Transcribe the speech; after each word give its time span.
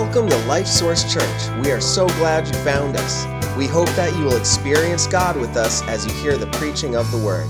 Welcome 0.00 0.28
to 0.28 0.36
Life 0.46 0.68
Source 0.68 1.12
Church. 1.12 1.64
We 1.64 1.72
are 1.72 1.80
so 1.80 2.06
glad 2.06 2.46
you 2.46 2.52
found 2.62 2.96
us. 2.96 3.26
We 3.56 3.66
hope 3.66 3.88
that 3.96 4.16
you 4.16 4.26
will 4.26 4.36
experience 4.36 5.08
God 5.08 5.36
with 5.36 5.56
us 5.56 5.82
as 5.88 6.06
you 6.06 6.12
hear 6.22 6.36
the 6.36 6.46
preaching 6.52 6.94
of 6.94 7.10
the 7.10 7.18
Word. 7.18 7.48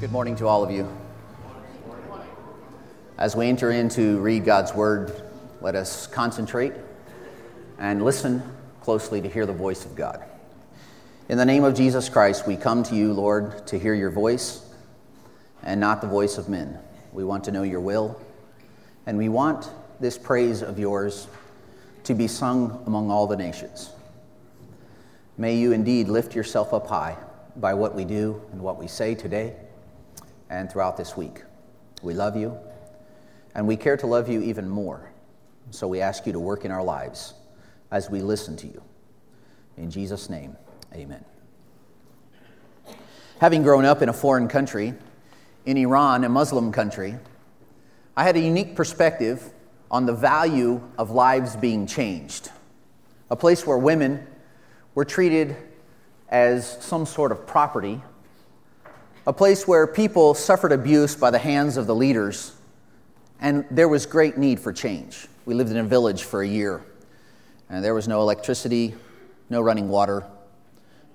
Good 0.00 0.10
morning 0.10 0.34
to 0.36 0.46
all 0.46 0.64
of 0.64 0.70
you. 0.70 0.90
As 3.18 3.36
we 3.36 3.46
enter 3.46 3.72
into 3.72 4.18
read 4.20 4.46
God's 4.46 4.72
Word, 4.72 5.12
let 5.60 5.74
us 5.74 6.06
concentrate 6.06 6.72
and 7.78 8.02
listen 8.02 8.42
closely 8.80 9.20
to 9.20 9.28
hear 9.28 9.44
the 9.44 9.52
voice 9.52 9.84
of 9.84 9.94
God. 9.94 10.24
In 11.28 11.36
the 11.36 11.44
name 11.44 11.64
of 11.64 11.74
Jesus 11.74 12.08
Christ, 12.08 12.46
we 12.46 12.56
come 12.56 12.82
to 12.84 12.96
you, 12.96 13.12
Lord, 13.12 13.66
to 13.66 13.78
hear 13.78 13.92
your 13.92 14.10
voice 14.10 14.66
and 15.62 15.78
not 15.78 16.00
the 16.00 16.08
voice 16.08 16.38
of 16.38 16.48
men. 16.48 16.78
We 17.12 17.22
want 17.22 17.44
to 17.44 17.52
know 17.52 17.64
your 17.64 17.80
will, 17.80 18.18
and 19.04 19.18
we 19.18 19.28
want 19.28 19.68
this 20.00 20.16
praise 20.16 20.62
of 20.62 20.78
yours 20.78 21.28
to 22.10 22.14
be 22.16 22.26
sung 22.26 22.82
among 22.86 23.08
all 23.08 23.28
the 23.28 23.36
nations. 23.36 23.92
May 25.38 25.54
you 25.54 25.70
indeed 25.70 26.08
lift 26.08 26.34
yourself 26.34 26.74
up 26.74 26.88
high 26.88 27.16
by 27.54 27.72
what 27.72 27.94
we 27.94 28.04
do 28.04 28.42
and 28.50 28.60
what 28.60 28.78
we 28.78 28.88
say 28.88 29.14
today 29.14 29.54
and 30.50 30.68
throughout 30.68 30.96
this 30.96 31.16
week. 31.16 31.44
We 32.02 32.14
love 32.14 32.36
you, 32.36 32.58
and 33.54 33.64
we 33.64 33.76
care 33.76 33.96
to 33.96 34.08
love 34.08 34.28
you 34.28 34.42
even 34.42 34.68
more. 34.68 35.12
So 35.70 35.86
we 35.86 36.00
ask 36.00 36.26
you 36.26 36.32
to 36.32 36.40
work 36.40 36.64
in 36.64 36.72
our 36.72 36.82
lives 36.82 37.34
as 37.92 38.10
we 38.10 38.22
listen 38.22 38.56
to 38.56 38.66
you. 38.66 38.82
In 39.76 39.88
Jesus' 39.88 40.28
name, 40.28 40.56
amen. 40.92 41.24
Having 43.40 43.62
grown 43.62 43.84
up 43.84 44.02
in 44.02 44.08
a 44.08 44.12
foreign 44.12 44.48
country, 44.48 44.94
in 45.64 45.76
Iran, 45.76 46.24
a 46.24 46.28
Muslim 46.28 46.72
country, 46.72 47.14
I 48.16 48.24
had 48.24 48.36
a 48.36 48.40
unique 48.40 48.74
perspective 48.74 49.52
on 49.90 50.06
the 50.06 50.12
value 50.12 50.80
of 50.98 51.10
lives 51.10 51.56
being 51.56 51.86
changed. 51.86 52.50
A 53.30 53.36
place 53.36 53.66
where 53.66 53.78
women 53.78 54.26
were 54.94 55.04
treated 55.04 55.56
as 56.28 56.82
some 56.82 57.06
sort 57.06 57.32
of 57.32 57.46
property. 57.46 58.00
A 59.26 59.32
place 59.32 59.66
where 59.66 59.86
people 59.86 60.34
suffered 60.34 60.72
abuse 60.72 61.16
by 61.16 61.30
the 61.30 61.38
hands 61.38 61.76
of 61.76 61.86
the 61.86 61.94
leaders. 61.94 62.54
And 63.40 63.64
there 63.70 63.88
was 63.88 64.06
great 64.06 64.38
need 64.38 64.60
for 64.60 64.72
change. 64.72 65.26
We 65.44 65.54
lived 65.54 65.70
in 65.70 65.78
a 65.78 65.84
village 65.84 66.24
for 66.24 66.42
a 66.42 66.46
year, 66.46 66.82
and 67.68 67.82
there 67.82 67.94
was 67.94 68.06
no 68.06 68.20
electricity, 68.20 68.94
no 69.48 69.60
running 69.60 69.88
water. 69.88 70.24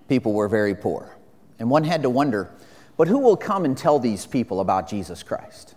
People 0.10 0.34
were 0.34 0.48
very 0.48 0.76
poor. 0.76 1.16
And 1.60 1.70
one 1.70 1.84
had 1.84 2.02
to 2.02 2.10
wonder 2.10 2.52
but 2.98 3.08
who 3.08 3.20
will 3.20 3.36
come 3.36 3.66
and 3.66 3.78
tell 3.78 4.00
these 4.00 4.26
people 4.26 4.62
about 4.62 4.88
Jesus 4.88 5.22
Christ? 5.22 5.76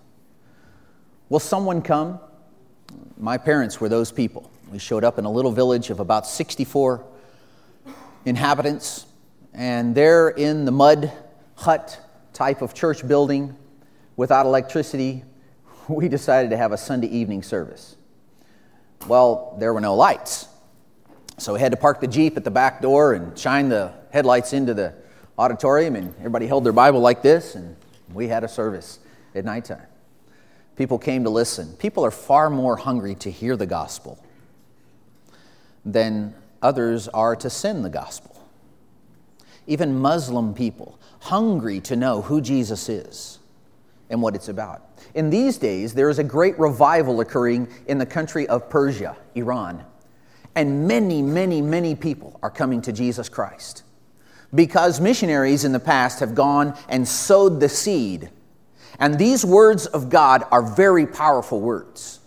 Will 1.28 1.40
someone 1.40 1.82
come 1.82 2.20
my 3.18 3.36
parents 3.36 3.80
were 3.80 3.88
those 3.88 4.12
people. 4.12 4.50
We 4.70 4.78
showed 4.78 5.04
up 5.04 5.18
in 5.18 5.24
a 5.24 5.30
little 5.30 5.52
village 5.52 5.90
of 5.90 6.00
about 6.00 6.26
64 6.26 7.04
inhabitants, 8.24 9.06
and 9.54 9.94
there 9.94 10.28
in 10.28 10.64
the 10.64 10.70
mud 10.70 11.12
hut 11.56 12.00
type 12.32 12.62
of 12.62 12.74
church 12.74 13.06
building 13.06 13.56
without 14.16 14.46
electricity, 14.46 15.24
we 15.88 16.08
decided 16.08 16.50
to 16.50 16.56
have 16.56 16.72
a 16.72 16.78
Sunday 16.78 17.08
evening 17.08 17.42
service. 17.42 17.96
Well, 19.06 19.56
there 19.58 19.72
were 19.72 19.80
no 19.80 19.94
lights. 19.94 20.48
So 21.38 21.54
we 21.54 21.60
had 21.60 21.72
to 21.72 21.78
park 21.78 22.00
the 22.00 22.08
Jeep 22.08 22.36
at 22.36 22.44
the 22.44 22.50
back 22.50 22.82
door 22.82 23.14
and 23.14 23.38
shine 23.38 23.68
the 23.68 23.92
headlights 24.10 24.52
into 24.52 24.74
the 24.74 24.92
auditorium, 25.38 25.94
and 25.94 26.14
everybody 26.18 26.46
held 26.46 26.64
their 26.64 26.72
Bible 26.72 27.00
like 27.00 27.22
this, 27.22 27.54
and 27.54 27.76
we 28.12 28.28
had 28.28 28.42
a 28.44 28.48
service 28.48 28.98
at 29.34 29.44
nighttime. 29.44 29.86
People 30.78 30.96
came 31.00 31.24
to 31.24 31.30
listen. 31.30 31.72
People 31.72 32.04
are 32.06 32.12
far 32.12 32.48
more 32.48 32.76
hungry 32.76 33.16
to 33.16 33.32
hear 33.32 33.56
the 33.56 33.66
gospel 33.66 34.16
than 35.84 36.32
others 36.62 37.08
are 37.08 37.34
to 37.34 37.50
send 37.50 37.84
the 37.84 37.90
gospel. 37.90 38.40
Even 39.66 39.98
Muslim 39.98 40.54
people, 40.54 40.96
hungry 41.18 41.80
to 41.80 41.96
know 41.96 42.22
who 42.22 42.40
Jesus 42.40 42.88
is 42.88 43.40
and 44.08 44.22
what 44.22 44.36
it's 44.36 44.48
about. 44.48 44.88
In 45.14 45.30
these 45.30 45.58
days, 45.58 45.94
there 45.94 46.10
is 46.10 46.20
a 46.20 46.24
great 46.24 46.56
revival 46.60 47.20
occurring 47.20 47.66
in 47.88 47.98
the 47.98 48.06
country 48.06 48.46
of 48.46 48.70
Persia, 48.70 49.16
Iran. 49.34 49.84
And 50.54 50.86
many, 50.86 51.22
many, 51.22 51.60
many 51.60 51.96
people 51.96 52.38
are 52.40 52.50
coming 52.50 52.82
to 52.82 52.92
Jesus 52.92 53.28
Christ 53.28 53.82
because 54.54 55.00
missionaries 55.00 55.64
in 55.64 55.72
the 55.72 55.80
past 55.80 56.20
have 56.20 56.36
gone 56.36 56.78
and 56.88 57.06
sowed 57.06 57.58
the 57.58 57.68
seed 57.68 58.30
and 58.98 59.18
these 59.18 59.44
words 59.44 59.86
of 59.86 60.10
God 60.10 60.44
are 60.50 60.62
very 60.62 61.06
powerful 61.06 61.60
words. 61.60 62.20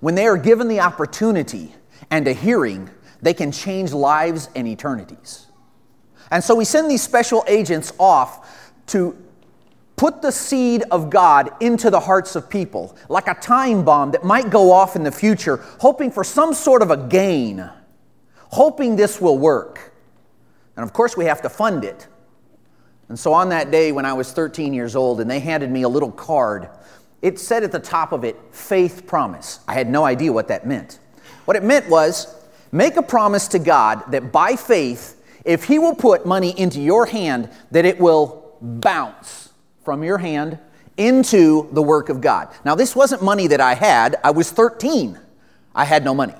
When 0.00 0.14
they 0.14 0.26
are 0.26 0.36
given 0.36 0.68
the 0.68 0.80
opportunity 0.80 1.74
and 2.10 2.28
a 2.28 2.32
hearing, 2.32 2.90
they 3.22 3.32
can 3.34 3.50
change 3.50 3.92
lives 3.92 4.48
and 4.54 4.68
eternities. 4.68 5.46
And 6.30 6.42
so 6.44 6.54
we 6.54 6.64
send 6.64 6.90
these 6.90 7.02
special 7.02 7.44
agents 7.48 7.92
off 7.98 8.72
to 8.88 9.16
put 9.96 10.20
the 10.20 10.30
seed 10.30 10.82
of 10.90 11.08
God 11.08 11.50
into 11.60 11.88
the 11.88 12.00
hearts 12.00 12.36
of 12.36 12.50
people, 12.50 12.96
like 13.08 13.28
a 13.28 13.34
time 13.34 13.84
bomb 13.84 14.10
that 14.10 14.24
might 14.24 14.50
go 14.50 14.70
off 14.70 14.96
in 14.96 15.02
the 15.02 15.12
future, 15.12 15.56
hoping 15.80 16.10
for 16.10 16.22
some 16.22 16.52
sort 16.52 16.82
of 16.82 16.90
a 16.90 16.96
gain, 16.96 17.68
hoping 18.50 18.96
this 18.96 19.20
will 19.20 19.38
work. 19.38 19.94
And 20.76 20.84
of 20.84 20.92
course, 20.92 21.16
we 21.16 21.24
have 21.24 21.40
to 21.42 21.48
fund 21.48 21.84
it. 21.84 22.06
And 23.08 23.18
so 23.18 23.32
on 23.32 23.50
that 23.50 23.70
day 23.70 23.92
when 23.92 24.04
I 24.04 24.12
was 24.14 24.32
13 24.32 24.74
years 24.74 24.96
old 24.96 25.20
and 25.20 25.30
they 25.30 25.38
handed 25.40 25.70
me 25.70 25.82
a 25.82 25.88
little 25.88 26.10
card, 26.10 26.68
it 27.22 27.38
said 27.38 27.62
at 27.62 27.72
the 27.72 27.78
top 27.78 28.12
of 28.12 28.24
it, 28.24 28.36
faith 28.50 29.06
promise. 29.06 29.60
I 29.68 29.74
had 29.74 29.88
no 29.88 30.04
idea 30.04 30.32
what 30.32 30.48
that 30.48 30.66
meant. 30.66 30.98
What 31.44 31.56
it 31.56 31.62
meant 31.62 31.88
was 31.88 32.34
make 32.72 32.96
a 32.96 33.02
promise 33.02 33.48
to 33.48 33.58
God 33.58 34.10
that 34.10 34.32
by 34.32 34.56
faith, 34.56 35.22
if 35.44 35.64
He 35.64 35.78
will 35.78 35.94
put 35.94 36.26
money 36.26 36.58
into 36.58 36.80
your 36.80 37.06
hand, 37.06 37.50
that 37.70 37.84
it 37.84 38.00
will 38.00 38.56
bounce 38.60 39.50
from 39.84 40.02
your 40.02 40.18
hand 40.18 40.58
into 40.96 41.68
the 41.72 41.82
work 41.82 42.08
of 42.08 42.20
God. 42.20 42.48
Now, 42.64 42.74
this 42.74 42.96
wasn't 42.96 43.22
money 43.22 43.46
that 43.48 43.60
I 43.60 43.74
had. 43.74 44.16
I 44.24 44.30
was 44.30 44.50
13. 44.50 45.18
I 45.74 45.84
had 45.84 46.04
no 46.04 46.14
money. 46.14 46.34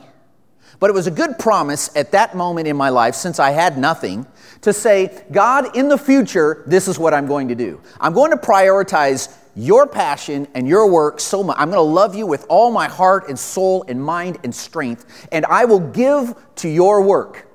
But 0.78 0.90
it 0.90 0.92
was 0.92 1.06
a 1.06 1.10
good 1.10 1.38
promise 1.38 1.94
at 1.96 2.12
that 2.12 2.36
moment 2.36 2.68
in 2.68 2.76
my 2.76 2.90
life, 2.90 3.14
since 3.14 3.38
I 3.38 3.50
had 3.50 3.78
nothing, 3.78 4.26
to 4.62 4.72
say, 4.72 5.24
God, 5.32 5.76
in 5.76 5.88
the 5.88 5.98
future, 5.98 6.64
this 6.66 6.88
is 6.88 6.98
what 6.98 7.14
I'm 7.14 7.26
going 7.26 7.48
to 7.48 7.54
do. 7.54 7.80
I'm 8.00 8.12
going 8.12 8.30
to 8.30 8.36
prioritize 8.36 9.34
your 9.54 9.86
passion 9.86 10.46
and 10.54 10.68
your 10.68 10.90
work 10.90 11.18
so 11.18 11.42
much. 11.42 11.56
I'm 11.58 11.70
going 11.70 11.78
to 11.78 11.80
love 11.80 12.14
you 12.14 12.26
with 12.26 12.44
all 12.48 12.70
my 12.70 12.88
heart 12.88 13.28
and 13.28 13.38
soul 13.38 13.84
and 13.88 14.02
mind 14.02 14.38
and 14.44 14.54
strength, 14.54 15.28
and 15.32 15.46
I 15.46 15.64
will 15.64 15.80
give 15.80 16.34
to 16.56 16.68
your 16.68 17.02
work. 17.02 17.48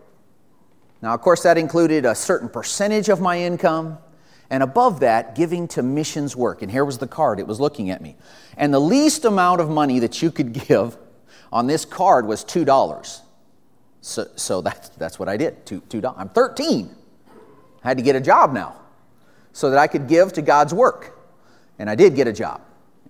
Now, 1.02 1.14
of 1.14 1.22
course, 1.22 1.44
that 1.44 1.58
included 1.58 2.06
a 2.06 2.16
certain 2.16 2.50
percentage 2.50 3.10
of 3.10 3.22
my 3.22 3.40
income, 3.40 4.00
and 4.50 4.64
above 4.64 5.00
that, 5.00 5.36
giving 5.36 5.68
to 5.70 5.84
missions 5.84 6.36
work. 6.36 6.62
And 6.62 6.72
here 6.72 6.84
was 6.84 6.98
the 6.98 7.08
card, 7.08 7.40
it 7.40 7.48
was 7.48 7.60
looking 7.60 7.90
at 7.90 8.02
me. 8.02 8.16
And 8.58 8.74
the 8.74 8.82
least 8.82 9.26
amount 9.26 9.62
of 9.62 9.70
money 9.70 10.00
that 10.00 10.22
you 10.22 10.32
could 10.32 10.54
give 10.68 10.98
on 11.52 11.68
this 11.68 11.86
card 11.86 12.26
was 12.26 12.44
$2. 12.46 13.22
So, 14.02 14.28
so 14.36 14.62
that's, 14.62 14.90
that's 14.90 15.20
what 15.20 15.30
I 15.30 15.38
did. 15.38 15.66
Two, 15.66 15.82
two 15.90 16.02
dollars. 16.02 16.18
I'm 16.20 16.30
13. 16.30 16.96
I 17.84 17.88
had 17.88 17.98
to 17.98 18.04
get 18.04 18.16
a 18.16 18.22
job 18.22 18.54
now 18.54 18.76
so 19.54 19.70
that 19.70 19.78
I 19.78 19.88
could 19.88 20.08
give 20.08 20.34
to 20.34 20.42
God's 20.42 20.74
work. 20.74 21.20
And 21.80 21.90
I 21.90 21.96
did 21.96 22.16
get 22.16 22.28
a 22.28 22.34
job. 22.34 22.62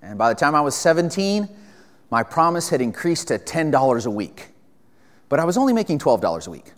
And 0.01 0.18
by 0.18 0.30
the 0.30 0.40
time 0.40 0.56
I 0.56 0.62
was 0.62 0.75
17, 0.75 1.47
my 2.09 2.24
promise 2.24 2.69
had 2.69 2.81
increased 2.81 3.30
to 3.30 3.38
$10 3.38 4.06
a 4.06 4.09
week. 4.09 4.50
But 5.30 5.40
I 5.40 5.46
was 5.46 5.57
only 5.57 5.74
making 5.74 6.00
$12 6.00 6.47
a 6.47 6.50
week. 6.50 6.74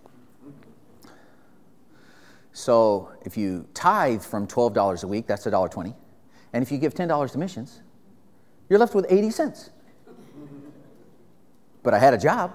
So 2.52 3.12
if 3.24 3.36
you 3.36 3.68
tithe 3.74 4.22
from 4.22 4.48
$12 4.48 5.04
a 5.04 5.08
week, 5.08 5.26
that's 5.26 5.46
$1.20. 5.46 5.96
And 6.54 6.62
if 6.62 6.72
you 6.72 6.78
give 6.78 6.94
$10 6.94 7.32
to 7.32 7.38
missions, 7.40 7.82
you're 8.70 8.78
left 8.78 8.94
with 8.94 9.08
80 9.10 9.32
cents. 9.32 9.70
But 11.84 11.94
I 11.94 12.00
had 12.00 12.14
a 12.14 12.18
job 12.18 12.54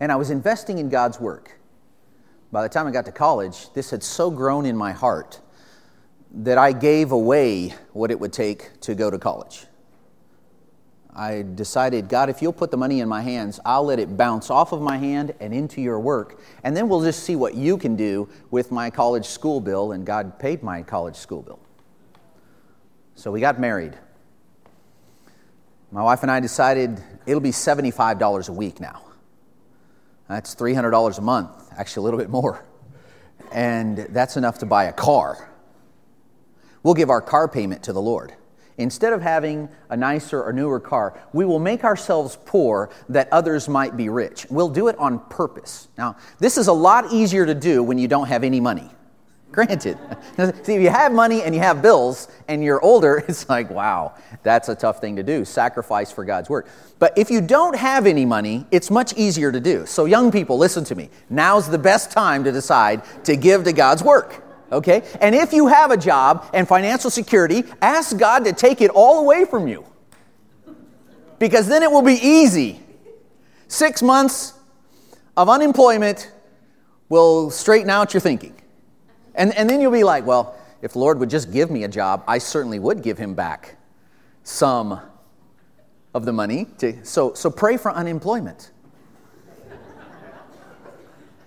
and 0.00 0.10
I 0.10 0.16
was 0.16 0.30
investing 0.30 0.78
in 0.78 0.88
God's 0.88 1.20
work. 1.20 1.58
By 2.50 2.62
the 2.62 2.68
time 2.68 2.86
I 2.86 2.90
got 2.90 3.04
to 3.04 3.12
college, 3.12 3.72
this 3.74 3.90
had 3.90 4.02
so 4.02 4.30
grown 4.30 4.64
in 4.64 4.76
my 4.76 4.92
heart 4.92 5.40
that 6.32 6.58
I 6.58 6.72
gave 6.72 7.12
away 7.12 7.74
what 7.92 8.10
it 8.10 8.18
would 8.18 8.32
take 8.32 8.80
to 8.80 8.94
go 8.94 9.10
to 9.10 9.18
college. 9.18 9.66
I 11.14 11.44
decided, 11.54 12.08
God, 12.08 12.30
if 12.30 12.40
you'll 12.40 12.52
put 12.52 12.70
the 12.70 12.76
money 12.76 13.00
in 13.00 13.08
my 13.08 13.22
hands, 13.22 13.58
I'll 13.64 13.84
let 13.84 13.98
it 13.98 14.16
bounce 14.16 14.50
off 14.50 14.72
of 14.72 14.80
my 14.80 14.96
hand 14.98 15.34
and 15.40 15.52
into 15.52 15.80
your 15.80 15.98
work, 15.98 16.40
and 16.62 16.76
then 16.76 16.88
we'll 16.88 17.02
just 17.02 17.24
see 17.24 17.34
what 17.34 17.54
you 17.54 17.76
can 17.76 17.96
do 17.96 18.28
with 18.52 18.70
my 18.70 18.88
college 18.88 19.26
school 19.26 19.60
bill. 19.60 19.92
And 19.92 20.06
God 20.06 20.38
paid 20.38 20.62
my 20.62 20.82
college 20.82 21.16
school 21.16 21.42
bill. 21.42 21.58
So 23.16 23.32
we 23.32 23.40
got 23.40 23.58
married. 23.58 23.98
My 25.90 26.02
wife 26.02 26.22
and 26.22 26.30
I 26.30 26.40
decided 26.40 27.02
it'll 27.26 27.40
be 27.40 27.50
$75 27.50 28.48
a 28.48 28.52
week 28.52 28.80
now. 28.80 29.02
That's 30.28 30.54
$300 30.54 31.18
a 31.18 31.22
month, 31.22 31.50
actually 31.76 32.02
a 32.02 32.04
little 32.04 32.20
bit 32.20 32.28
more. 32.28 32.64
And 33.52 33.96
that's 34.10 34.36
enough 34.36 34.58
to 34.58 34.66
buy 34.66 34.84
a 34.84 34.92
car. 34.92 35.50
We'll 36.82 36.94
give 36.94 37.08
our 37.08 37.22
car 37.22 37.48
payment 37.48 37.82
to 37.84 37.94
the 37.94 38.02
Lord. 38.02 38.34
instead 38.78 39.12
of 39.12 39.20
having 39.20 39.68
a 39.90 39.96
nicer 39.96 40.42
or 40.42 40.52
newer 40.52 40.80
car, 40.80 41.20
we 41.32 41.44
will 41.44 41.58
make 41.58 41.84
ourselves 41.84 42.38
poor 42.46 42.90
that 43.08 43.28
others 43.32 43.68
might 43.68 43.96
be 43.96 44.08
rich. 44.08 44.46
We'll 44.48 44.68
do 44.68 44.88
it 44.88 44.96
on 44.98 45.18
purpose. 45.28 45.88
Now, 45.98 46.16
this 46.38 46.56
is 46.56 46.68
a 46.68 46.72
lot 46.72 47.12
easier 47.12 47.44
to 47.44 47.54
do 47.54 47.82
when 47.82 47.98
you 47.98 48.08
don't 48.08 48.28
have 48.28 48.44
any 48.44 48.60
money. 48.60 48.88
Granted. 49.50 49.98
See, 50.62 50.74
if 50.74 50.82
you 50.82 50.90
have 50.90 51.12
money 51.12 51.42
and 51.42 51.54
you 51.54 51.60
have 51.60 51.80
bills 51.80 52.28
and 52.48 52.62
you're 52.62 52.82
older, 52.82 53.24
it's 53.28 53.48
like, 53.48 53.70
wow, 53.70 54.14
that's 54.42 54.68
a 54.68 54.74
tough 54.74 55.00
thing 55.00 55.16
to 55.16 55.22
do. 55.22 55.44
Sacrifice 55.44 56.12
for 56.12 56.24
God's 56.24 56.50
work. 56.50 56.68
But 56.98 57.16
if 57.16 57.30
you 57.30 57.40
don't 57.40 57.76
have 57.76 58.06
any 58.06 58.24
money, 58.24 58.66
it's 58.70 58.90
much 58.90 59.14
easier 59.16 59.50
to 59.50 59.60
do. 59.60 59.86
So, 59.86 60.04
young 60.04 60.30
people, 60.30 60.58
listen 60.58 60.84
to 60.84 60.94
me. 60.94 61.10
Now's 61.30 61.68
the 61.68 61.78
best 61.78 62.10
time 62.10 62.44
to 62.44 62.52
decide 62.52 63.02
to 63.24 63.36
give 63.36 63.64
to 63.64 63.72
God's 63.72 64.02
work. 64.02 64.44
Okay? 64.70 65.02
And 65.20 65.34
if 65.34 65.52
you 65.52 65.68
have 65.68 65.90
a 65.90 65.96
job 65.96 66.48
and 66.52 66.68
financial 66.68 67.10
security, 67.10 67.64
ask 67.80 68.16
God 68.16 68.44
to 68.44 68.52
take 68.52 68.80
it 68.80 68.90
all 68.90 69.20
away 69.20 69.44
from 69.44 69.66
you. 69.66 69.84
Because 71.38 71.68
then 71.68 71.82
it 71.82 71.90
will 71.90 72.02
be 72.02 72.18
easy. 72.20 72.80
Six 73.68 74.02
months 74.02 74.54
of 75.36 75.48
unemployment 75.48 76.30
will 77.08 77.50
straighten 77.50 77.88
out 77.88 78.12
your 78.12 78.20
thinking. 78.20 78.54
And, 79.38 79.54
and 79.56 79.70
then 79.70 79.80
you'll 79.80 79.92
be 79.92 80.04
like, 80.04 80.26
well, 80.26 80.56
if 80.82 80.92
the 80.92 80.98
Lord 80.98 81.18
would 81.20 81.30
just 81.30 81.52
give 81.52 81.70
me 81.70 81.84
a 81.84 81.88
job, 81.88 82.24
I 82.26 82.38
certainly 82.38 82.78
would 82.80 83.02
give 83.02 83.16
him 83.16 83.34
back 83.34 83.76
some 84.42 85.00
of 86.12 86.24
the 86.24 86.32
money. 86.32 86.66
To, 86.78 87.04
so, 87.04 87.32
so 87.34 87.48
pray 87.48 87.76
for 87.76 87.92
unemployment. 87.92 88.72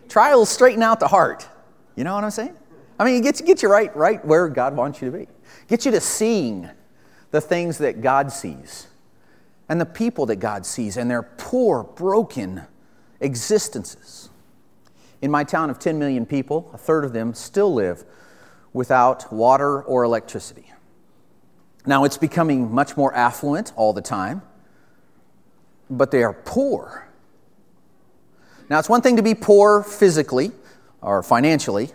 Trials 0.08 0.50
straighten 0.50 0.82
out 0.82 1.00
the 1.00 1.08
heart. 1.08 1.48
You 1.96 2.04
know 2.04 2.16
what 2.16 2.24
I'm 2.24 2.32
saying? 2.32 2.56
I 2.98 3.04
mean, 3.04 3.16
it 3.16 3.24
gets, 3.24 3.42
gets 3.42 3.62
you 3.62 3.70
right, 3.70 3.96
right 3.96 4.24
where 4.26 4.48
God 4.48 4.76
wants 4.76 5.02
you 5.02 5.12
to 5.12 5.18
be. 5.18 5.28
Get 5.68 5.86
you 5.86 5.92
to 5.92 6.02
seeing 6.02 6.70
the 7.32 7.42
things 7.42 7.78
that 7.80 8.02
God 8.02 8.32
sees 8.32 8.88
and 9.68 9.82
the 9.82 9.86
people 9.86 10.26
that 10.28 10.38
God 10.38 10.66
sees 10.66 10.98
and 10.98 11.10
their 11.10 11.24
poor, 11.24 11.84
broken 11.84 12.62
existences. 13.20 14.21
In 15.22 15.30
my 15.32 15.44
town 15.44 15.70
of 15.70 15.80
10 15.80 16.00
million 16.00 16.26
people, 16.26 16.70
a 16.74 16.78
third 16.78 17.06
of 17.06 17.14
them 17.14 17.34
still 17.34 17.74
live 17.74 18.04
without 18.74 19.32
water 19.32 19.82
or 19.84 20.04
electricity. 20.04 20.72
Now, 21.86 22.04
it's 22.04 22.18
becoming 22.18 22.74
much 22.74 22.96
more 22.96 23.14
affluent 23.14 23.74
all 23.76 23.94
the 23.94 24.02
time, 24.02 24.42
but 25.90 26.12
they 26.12 26.24
are 26.24 26.34
poor. 26.34 27.08
Now, 28.70 28.80
it's 28.80 28.90
one 28.90 29.02
thing 29.02 29.18
to 29.18 29.24
be 29.24 29.36
poor 29.36 29.84
physically 29.84 30.52
or 31.02 31.24
financially, 31.24 31.92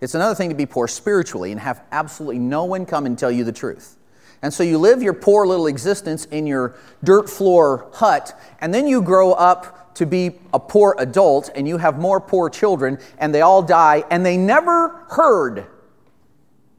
it's 0.00 0.14
another 0.14 0.34
thing 0.34 0.50
to 0.50 0.54
be 0.54 0.66
poor 0.66 0.88
spiritually 0.88 1.52
and 1.52 1.60
have 1.60 1.82
absolutely 1.90 2.38
no 2.38 2.64
one 2.64 2.86
come 2.86 3.06
and 3.06 3.18
tell 3.18 3.30
you 3.30 3.44
the 3.44 3.52
truth. 3.52 3.96
And 4.42 4.52
so 4.52 4.62
you 4.62 4.78
live 4.78 5.02
your 5.02 5.14
poor 5.14 5.46
little 5.46 5.66
existence 5.66 6.26
in 6.26 6.46
your 6.46 6.74
dirt 7.02 7.30
floor 7.30 7.88
hut, 7.94 8.38
and 8.60 8.72
then 8.72 8.86
you 8.86 9.00
grow 9.00 9.32
up 9.32 9.85
to 9.96 10.06
be 10.06 10.38
a 10.54 10.60
poor 10.60 10.94
adult 10.98 11.50
and 11.54 11.66
you 11.66 11.78
have 11.78 11.98
more 11.98 12.20
poor 12.20 12.48
children 12.48 12.98
and 13.18 13.34
they 13.34 13.40
all 13.40 13.62
die 13.62 14.04
and 14.10 14.24
they 14.24 14.36
never 14.36 15.04
heard. 15.08 15.66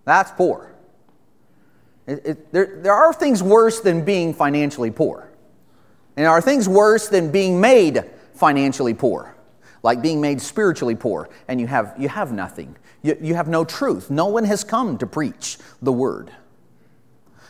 That's 0.05 0.31
poor. 0.31 0.73
It, 2.05 2.25
it, 2.25 2.53
there, 2.53 2.79
there 2.81 2.93
are 2.93 3.13
things 3.13 3.43
worse 3.43 3.81
than 3.81 4.05
being 4.05 4.33
financially 4.33 4.91
poor. 4.91 5.29
And 6.15 6.25
are 6.25 6.41
things 6.41 6.67
worse 6.67 7.09
than 7.09 7.31
being 7.31 7.61
made 7.61 8.03
financially 8.33 8.93
poor, 8.93 9.35
like 9.83 10.01
being 10.01 10.21
made 10.21 10.41
spiritually 10.41 10.95
poor, 10.95 11.29
and 11.47 11.59
you 11.59 11.67
have, 11.67 11.93
you 11.99 12.09
have 12.09 12.31
nothing. 12.31 12.75
You, 13.03 13.17
you 13.21 13.35
have 13.35 13.47
no 13.47 13.63
truth. 13.65 14.09
No 14.09 14.27
one 14.27 14.43
has 14.45 14.63
come 14.63 14.97
to 14.97 15.05
preach 15.05 15.57
the 15.81 15.91
word. 15.91 16.31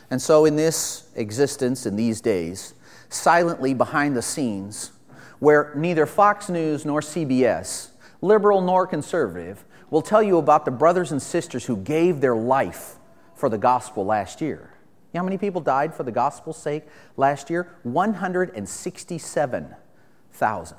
And 0.09 0.21
so, 0.21 0.45
in 0.45 0.55
this 0.55 1.09
existence, 1.15 1.85
in 1.85 1.95
these 1.95 2.21
days, 2.21 2.73
silently 3.09 3.73
behind 3.73 4.15
the 4.15 4.21
scenes, 4.21 4.91
where 5.39 5.73
neither 5.75 6.05
Fox 6.05 6.47
News 6.49 6.85
nor 6.85 7.01
CBS, 7.01 7.89
liberal 8.21 8.61
nor 8.61 8.87
conservative, 8.87 9.65
will 9.89 10.01
tell 10.01 10.23
you 10.23 10.37
about 10.37 10.63
the 10.65 10.71
brothers 10.71 11.11
and 11.11 11.21
sisters 11.21 11.65
who 11.65 11.75
gave 11.77 12.21
their 12.21 12.35
life 12.35 12.95
for 13.35 13.49
the 13.49 13.57
gospel 13.57 14.05
last 14.05 14.41
year. 14.41 14.71
You 15.13 15.19
know 15.19 15.21
how 15.21 15.25
many 15.25 15.37
people 15.37 15.61
died 15.61 15.93
for 15.93 16.03
the 16.03 16.11
gospel's 16.11 16.57
sake 16.57 16.83
last 17.15 17.49
year? 17.49 17.73
167,000 17.83 20.77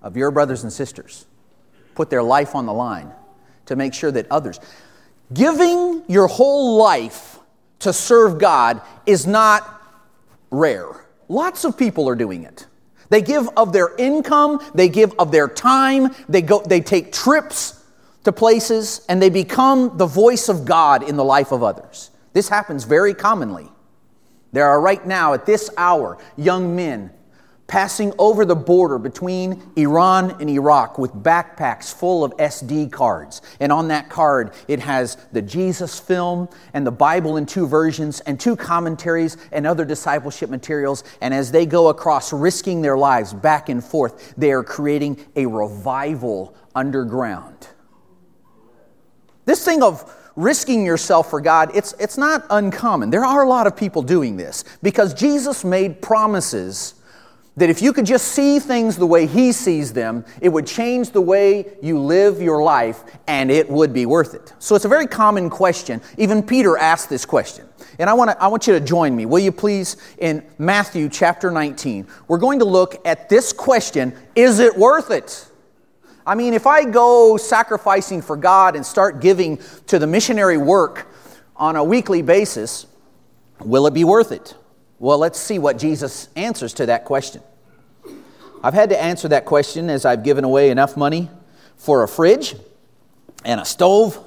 of 0.00 0.16
your 0.16 0.30
brothers 0.30 0.62
and 0.62 0.72
sisters 0.72 1.26
put 1.94 2.08
their 2.08 2.22
life 2.22 2.54
on 2.54 2.64
the 2.66 2.72
line 2.72 3.12
to 3.66 3.76
make 3.76 3.92
sure 3.92 4.10
that 4.10 4.26
others. 4.30 4.58
Giving 5.34 6.02
your 6.08 6.28
whole 6.28 6.78
life 6.78 7.40
to 7.80 7.92
serve 7.92 8.38
God 8.38 8.80
is 9.04 9.26
not 9.26 9.82
rare. 10.50 11.07
Lots 11.28 11.64
of 11.64 11.76
people 11.76 12.08
are 12.08 12.14
doing 12.14 12.44
it. 12.44 12.66
They 13.10 13.22
give 13.22 13.48
of 13.56 13.72
their 13.72 13.94
income, 13.96 14.60
they 14.74 14.88
give 14.88 15.14
of 15.18 15.30
their 15.32 15.48
time, 15.48 16.14
they, 16.28 16.42
go, 16.42 16.62
they 16.62 16.80
take 16.80 17.12
trips 17.12 17.82
to 18.24 18.32
places, 18.32 19.04
and 19.08 19.22
they 19.22 19.30
become 19.30 19.96
the 19.96 20.06
voice 20.06 20.48
of 20.48 20.64
God 20.64 21.02
in 21.02 21.16
the 21.16 21.24
life 21.24 21.52
of 21.52 21.62
others. 21.62 22.10
This 22.32 22.48
happens 22.48 22.84
very 22.84 23.14
commonly. 23.14 23.68
There 24.52 24.66
are 24.66 24.80
right 24.80 25.04
now, 25.06 25.34
at 25.34 25.46
this 25.46 25.70
hour, 25.76 26.18
young 26.36 26.76
men 26.76 27.10
passing 27.68 28.14
over 28.18 28.46
the 28.46 28.56
border 28.56 28.98
between 28.98 29.62
Iran 29.76 30.34
and 30.40 30.48
Iraq 30.48 30.98
with 30.98 31.12
backpacks 31.12 31.94
full 31.94 32.24
of 32.24 32.34
SD 32.38 32.90
cards. 32.90 33.42
And 33.60 33.70
on 33.70 33.88
that 33.88 34.08
card, 34.08 34.52
it 34.66 34.80
has 34.80 35.16
the 35.32 35.42
Jesus 35.42 36.00
film 36.00 36.48
and 36.72 36.86
the 36.86 36.90
Bible 36.90 37.36
in 37.36 37.44
two 37.44 37.68
versions 37.68 38.20
and 38.20 38.40
two 38.40 38.56
commentaries 38.56 39.36
and 39.52 39.66
other 39.66 39.84
discipleship 39.84 40.48
materials. 40.48 41.04
And 41.20 41.34
as 41.34 41.52
they 41.52 41.66
go 41.66 41.88
across, 41.88 42.32
risking 42.32 42.80
their 42.80 42.96
lives 42.96 43.34
back 43.34 43.68
and 43.68 43.84
forth, 43.84 44.34
they 44.36 44.50
are 44.50 44.64
creating 44.64 45.18
a 45.36 45.44
revival 45.44 46.56
underground. 46.74 47.68
This 49.44 49.62
thing 49.62 49.82
of 49.82 50.14
risking 50.36 50.86
yourself 50.86 51.28
for 51.28 51.40
God, 51.40 51.70
it's, 51.74 51.92
it's 51.98 52.16
not 52.16 52.46
uncommon. 52.48 53.10
There 53.10 53.24
are 53.26 53.42
a 53.42 53.48
lot 53.48 53.66
of 53.66 53.76
people 53.76 54.00
doing 54.00 54.38
this 54.38 54.64
because 54.82 55.12
Jesus 55.12 55.64
made 55.64 56.00
promises 56.00 56.94
that 57.58 57.68
if 57.68 57.82
you 57.82 57.92
could 57.92 58.06
just 58.06 58.28
see 58.28 58.60
things 58.60 58.96
the 58.96 59.06
way 59.06 59.26
He 59.26 59.50
sees 59.50 59.92
them, 59.92 60.24
it 60.40 60.48
would 60.48 60.66
change 60.66 61.10
the 61.10 61.20
way 61.20 61.66
you 61.82 61.98
live 61.98 62.40
your 62.40 62.62
life 62.62 63.02
and 63.26 63.50
it 63.50 63.68
would 63.68 63.92
be 63.92 64.06
worth 64.06 64.34
it. 64.34 64.52
So 64.60 64.76
it's 64.76 64.84
a 64.84 64.88
very 64.88 65.06
common 65.06 65.50
question. 65.50 66.00
Even 66.16 66.42
Peter 66.42 66.76
asked 66.76 67.10
this 67.10 67.24
question. 67.24 67.68
And 67.98 68.08
I, 68.08 68.14
wanna, 68.14 68.36
I 68.38 68.46
want 68.46 68.68
you 68.68 68.74
to 68.74 68.80
join 68.80 69.14
me, 69.14 69.26
will 69.26 69.40
you 69.40 69.50
please, 69.50 69.96
in 70.18 70.44
Matthew 70.58 71.08
chapter 71.08 71.50
19. 71.50 72.06
We're 72.28 72.38
going 72.38 72.60
to 72.60 72.64
look 72.64 73.04
at 73.04 73.28
this 73.28 73.52
question 73.52 74.14
Is 74.36 74.60
it 74.60 74.76
worth 74.76 75.10
it? 75.10 75.44
I 76.24 76.34
mean, 76.34 76.54
if 76.54 76.66
I 76.66 76.84
go 76.84 77.36
sacrificing 77.38 78.22
for 78.22 78.36
God 78.36 78.76
and 78.76 78.84
start 78.84 79.20
giving 79.20 79.58
to 79.86 79.98
the 79.98 80.06
missionary 80.06 80.58
work 80.58 81.08
on 81.56 81.74
a 81.74 81.82
weekly 81.82 82.22
basis, 82.22 82.86
will 83.60 83.86
it 83.86 83.94
be 83.94 84.04
worth 84.04 84.30
it? 84.30 84.54
Well, 85.00 85.18
let's 85.18 85.38
see 85.38 85.58
what 85.58 85.78
Jesus 85.78 86.28
answers 86.34 86.74
to 86.74 86.86
that 86.86 87.04
question. 87.04 87.42
I've 88.62 88.74
had 88.74 88.90
to 88.90 89.00
answer 89.00 89.28
that 89.28 89.44
question 89.44 89.88
as 89.90 90.04
I've 90.04 90.24
given 90.24 90.42
away 90.42 90.70
enough 90.70 90.96
money 90.96 91.30
for 91.76 92.02
a 92.02 92.08
fridge 92.08 92.56
and 93.44 93.60
a 93.60 93.64
stove. 93.64 94.18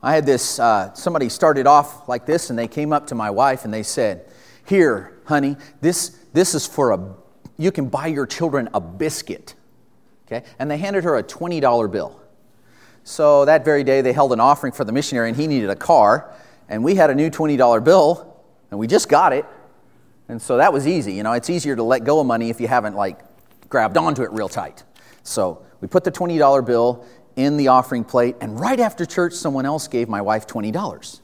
I 0.00 0.14
had 0.14 0.26
this, 0.26 0.60
uh, 0.60 0.94
somebody 0.94 1.28
started 1.28 1.66
off 1.66 2.08
like 2.08 2.26
this, 2.26 2.50
and 2.50 2.58
they 2.58 2.68
came 2.68 2.92
up 2.92 3.08
to 3.08 3.16
my 3.16 3.30
wife 3.30 3.64
and 3.64 3.74
they 3.74 3.82
said, 3.82 4.30
Here, 4.64 5.18
honey, 5.24 5.56
this, 5.80 6.10
this 6.32 6.54
is 6.54 6.66
for 6.66 6.92
a, 6.92 7.14
you 7.56 7.72
can 7.72 7.88
buy 7.88 8.06
your 8.06 8.26
children 8.26 8.68
a 8.74 8.80
biscuit. 8.80 9.54
Okay? 10.26 10.46
And 10.58 10.70
they 10.70 10.78
handed 10.78 11.02
her 11.02 11.16
a 11.16 11.22
$20 11.24 11.90
bill. 11.90 12.20
So 13.02 13.44
that 13.44 13.64
very 13.64 13.82
day, 13.82 14.00
they 14.02 14.12
held 14.12 14.32
an 14.32 14.40
offering 14.40 14.72
for 14.72 14.84
the 14.84 14.92
missionary, 14.92 15.28
and 15.28 15.36
he 15.36 15.46
needed 15.46 15.70
a 15.70 15.76
car. 15.76 16.32
And 16.68 16.84
we 16.84 16.94
had 16.94 17.10
a 17.10 17.14
new 17.14 17.28
$20 17.28 17.82
bill, 17.82 18.40
and 18.70 18.78
we 18.78 18.86
just 18.86 19.08
got 19.08 19.32
it. 19.32 19.44
And 20.28 20.40
so 20.40 20.56
that 20.56 20.72
was 20.72 20.86
easy. 20.86 21.12
You 21.12 21.22
know, 21.22 21.32
it's 21.32 21.50
easier 21.50 21.76
to 21.76 21.82
let 21.82 22.04
go 22.04 22.20
of 22.20 22.26
money 22.26 22.50
if 22.50 22.60
you 22.60 22.68
haven't 22.68 22.94
like 22.94 23.20
grabbed 23.68 23.96
onto 23.96 24.22
it 24.22 24.32
real 24.32 24.48
tight. 24.48 24.84
So 25.22 25.64
we 25.80 25.88
put 25.88 26.04
the 26.04 26.12
$20 26.12 26.64
bill 26.64 27.04
in 27.36 27.56
the 27.56 27.68
offering 27.68 28.04
plate, 28.04 28.36
and 28.40 28.58
right 28.60 28.78
after 28.78 29.04
church, 29.04 29.32
someone 29.32 29.66
else 29.66 29.88
gave 29.88 30.08
my 30.08 30.20
wife 30.20 30.46
$20. 30.46 31.20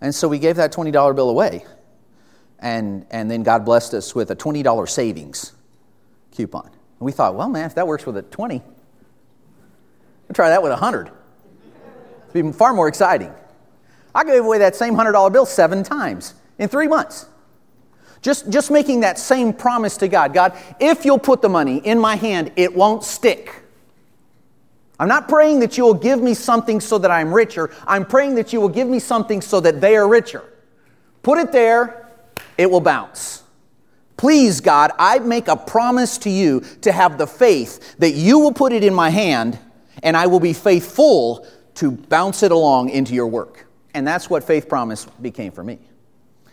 And 0.00 0.12
so 0.12 0.26
we 0.26 0.40
gave 0.40 0.56
that 0.56 0.72
$20 0.72 1.14
bill 1.14 1.30
away. 1.30 1.64
And, 2.58 3.06
and 3.10 3.30
then 3.30 3.44
God 3.44 3.64
blessed 3.64 3.94
us 3.94 4.14
with 4.14 4.30
a 4.30 4.36
$20 4.36 4.88
savings 4.88 5.52
coupon. 6.32 6.66
And 6.66 6.74
we 7.00 7.12
thought, 7.12 7.36
well, 7.36 7.48
man, 7.48 7.66
if 7.66 7.76
that 7.76 7.86
works 7.86 8.04
with 8.04 8.16
a 8.16 8.22
20, 8.22 8.58
we'll 8.58 10.34
try 10.34 10.48
that 10.48 10.62
with 10.62 10.72
a 10.72 10.74
100. 10.74 11.10
It'd 12.30 12.46
be 12.46 12.52
far 12.52 12.72
more 12.72 12.88
exciting. 12.88 13.32
I 14.14 14.24
gave 14.24 14.44
away 14.44 14.58
that 14.58 14.74
same 14.74 14.94
$100 14.94 15.32
bill 15.32 15.46
seven 15.46 15.82
times 15.82 16.34
in 16.62 16.68
three 16.68 16.86
months. 16.86 17.26
Just, 18.22 18.48
just 18.50 18.70
making 18.70 19.00
that 19.00 19.18
same 19.18 19.52
promise 19.52 19.96
to 19.96 20.06
God 20.06 20.32
God, 20.32 20.56
if 20.78 21.04
you'll 21.04 21.18
put 21.18 21.42
the 21.42 21.48
money 21.48 21.78
in 21.78 21.98
my 21.98 22.14
hand, 22.14 22.52
it 22.54 22.72
won't 22.72 23.02
stick. 23.02 23.52
I'm 25.00 25.08
not 25.08 25.28
praying 25.28 25.58
that 25.60 25.76
you 25.76 25.84
will 25.84 25.94
give 25.94 26.22
me 26.22 26.32
something 26.34 26.80
so 26.80 26.98
that 26.98 27.10
I'm 27.10 27.34
richer. 27.34 27.74
I'm 27.84 28.06
praying 28.06 28.36
that 28.36 28.52
you 28.52 28.60
will 28.60 28.68
give 28.68 28.86
me 28.86 29.00
something 29.00 29.40
so 29.40 29.58
that 29.58 29.80
they 29.80 29.96
are 29.96 30.06
richer. 30.06 30.44
Put 31.24 31.38
it 31.38 31.50
there, 31.50 32.08
it 32.56 32.70
will 32.70 32.80
bounce. 32.80 33.42
Please, 34.16 34.60
God, 34.60 34.92
I 35.00 35.18
make 35.18 35.48
a 35.48 35.56
promise 35.56 36.16
to 36.18 36.30
you 36.30 36.60
to 36.82 36.92
have 36.92 37.18
the 37.18 37.26
faith 37.26 37.96
that 37.98 38.12
you 38.12 38.38
will 38.38 38.52
put 38.52 38.72
it 38.72 38.84
in 38.84 38.94
my 38.94 39.10
hand 39.10 39.58
and 40.04 40.16
I 40.16 40.28
will 40.28 40.38
be 40.38 40.52
faithful 40.52 41.44
to 41.74 41.90
bounce 41.90 42.44
it 42.44 42.52
along 42.52 42.90
into 42.90 43.14
your 43.14 43.26
work. 43.26 43.66
And 43.94 44.06
that's 44.06 44.30
what 44.30 44.44
faith 44.44 44.68
promise 44.68 45.06
became 45.20 45.50
for 45.50 45.64
me. 45.64 45.80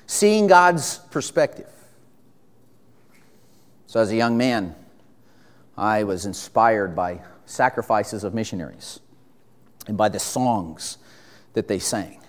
Seeing 0.09 0.47
God's 0.47 0.97
perspective. 1.11 1.69
So, 3.85 3.99
as 3.99 4.09
a 4.09 4.15
young 4.15 4.37
man, 4.37 4.73
I 5.77 6.03
was 6.03 6.25
inspired 6.25 6.95
by 6.95 7.21
sacrifices 7.45 8.23
of 8.23 8.33
missionaries 8.33 9.01
and 9.85 9.95
by 9.95 10.09
the 10.09 10.17
songs 10.17 10.97
that 11.53 11.67
they 11.67 11.77
sang. 11.77 12.21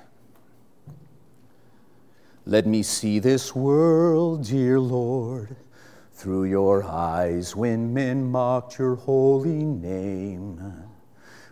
Let 2.44 2.66
me 2.66 2.82
see 2.82 3.18
this 3.18 3.56
world, 3.56 4.44
dear 4.44 4.78
Lord, 4.78 5.56
through 6.12 6.44
your 6.44 6.84
eyes 6.84 7.56
when 7.56 7.94
men 7.94 8.30
mocked 8.30 8.78
your 8.78 8.96
holy 8.96 9.64
name. 9.64 10.89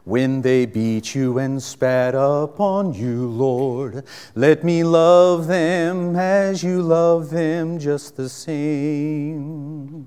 When 0.09 0.41
they 0.41 0.65
beat 0.65 1.15
you 1.15 1.37
and 1.37 1.63
spat 1.63 2.15
upon 2.15 2.95
you, 2.95 3.29
Lord, 3.29 4.05
let 4.35 4.65
me 4.65 4.83
love 4.83 5.49
them 5.49 6.17
as 6.17 6.63
you 6.63 6.81
love 6.81 7.29
them 7.29 7.79
just 7.79 8.17
the 8.17 8.31
same. 8.31 10.07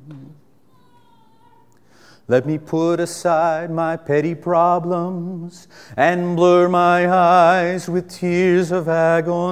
Let 2.27 2.47
me 2.47 2.57
put 2.57 2.99
aside 2.99 3.69
my 3.69 3.95
petty 3.95 4.33
problems 4.33 5.67
and 5.95 6.35
blur 6.35 6.67
my 6.67 7.07
eyes 7.07 7.87
with 7.87 8.09
tears 8.09 8.71
of 8.71 8.89
agony. 8.89 9.51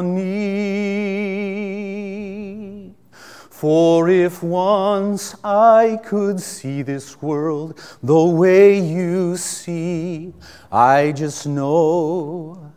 For 3.59 4.07
if 4.07 4.41
once 4.41 5.35
I 5.43 5.99
could 6.05 6.39
see 6.39 6.81
this 6.81 7.21
world 7.21 7.77
the 8.01 8.23
way 8.23 8.79
you 8.79 9.35
see, 9.35 10.33
I 10.71 11.11
just 11.11 11.45
know 11.45 12.71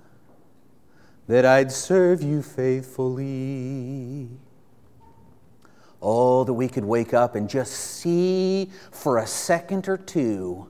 that 1.28 1.46
I'd 1.46 1.70
serve 1.70 2.20
you 2.20 2.42
faithfully. 2.42 4.28
Oh, 6.02 6.42
that 6.42 6.52
we 6.52 6.66
could 6.66 6.84
wake 6.84 7.14
up 7.14 7.36
and 7.36 7.48
just 7.48 7.74
see 7.74 8.68
for 8.90 9.18
a 9.18 9.26
second 9.28 9.88
or 9.88 9.96
two 9.96 10.66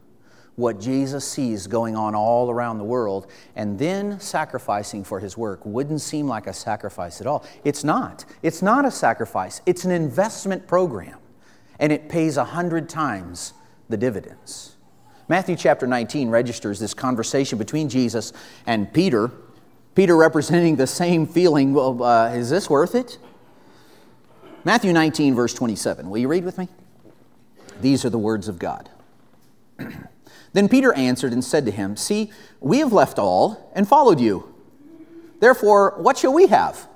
what 0.56 0.80
Jesus 0.80 1.26
sees 1.26 1.66
going 1.66 1.97
on 1.97 2.14
all 2.14 2.50
around 2.50 2.78
the 2.78 2.85
world, 2.85 3.30
and 3.56 3.78
then 3.78 4.21
sacrificing 4.21 5.02
for 5.02 5.18
his 5.18 5.37
work 5.37 5.64
wouldn't 5.64 6.00
seem 6.00 6.26
like 6.26 6.47
a 6.47 6.52
sacrifice 6.52 7.21
at 7.21 7.26
all. 7.26 7.44
It's 7.64 7.85
not. 7.85 8.25
It's 8.42 8.61
not 8.61 8.85
a 8.85 8.90
sacrifice, 8.90 9.61
it's 9.66 9.85
an 9.85 9.90
investment 9.90 10.66
program, 10.66 11.18
and 11.78 11.92
it 11.92 12.09
pays 12.09 12.37
a 12.37 12.44
hundred 12.44 12.88
times 12.88 13.54
the 13.88 13.97
dividends. 13.97 14.76
Matthew 15.28 15.56
chapter 15.56 15.87
19 15.87 16.28
registers 16.28 16.78
this 16.78 16.92
conversation 16.92 17.56
between 17.56 17.88
Jesus 17.88 18.32
and 18.66 18.92
Peter. 18.92 19.30
Peter 19.94 20.16
representing 20.16 20.76
the 20.76 20.87
same 20.87 21.26
feeling 21.26 21.73
well, 21.73 22.02
uh, 22.02 22.28
is 22.30 22.50
this 22.50 22.68
worth 22.68 22.94
it? 22.94 23.18
Matthew 24.64 24.92
19, 24.92 25.35
verse 25.35 25.54
27. 25.54 26.09
Will 26.09 26.18
you 26.18 26.28
read 26.28 26.44
with 26.44 26.59
me? 26.59 26.68
These 27.80 28.04
are 28.04 28.11
the 28.11 28.18
words 28.18 28.49
of 28.49 28.59
God. 28.59 28.90
then 30.52 30.68
Peter 30.68 30.92
answered 30.94 31.32
and 31.32 31.42
said 31.44 31.64
to 31.66 31.71
him, 31.71 31.97
See, 31.97 32.30
we 32.61 32.78
have 32.78 32.92
left 32.92 33.18
all 33.18 33.73
and 33.75 33.88
followed 33.88 34.21
you. 34.21 34.52
Therefore, 35.40 35.94
what 35.99 36.18
shall 36.18 36.32
we 36.32 36.47
have? 36.47 36.88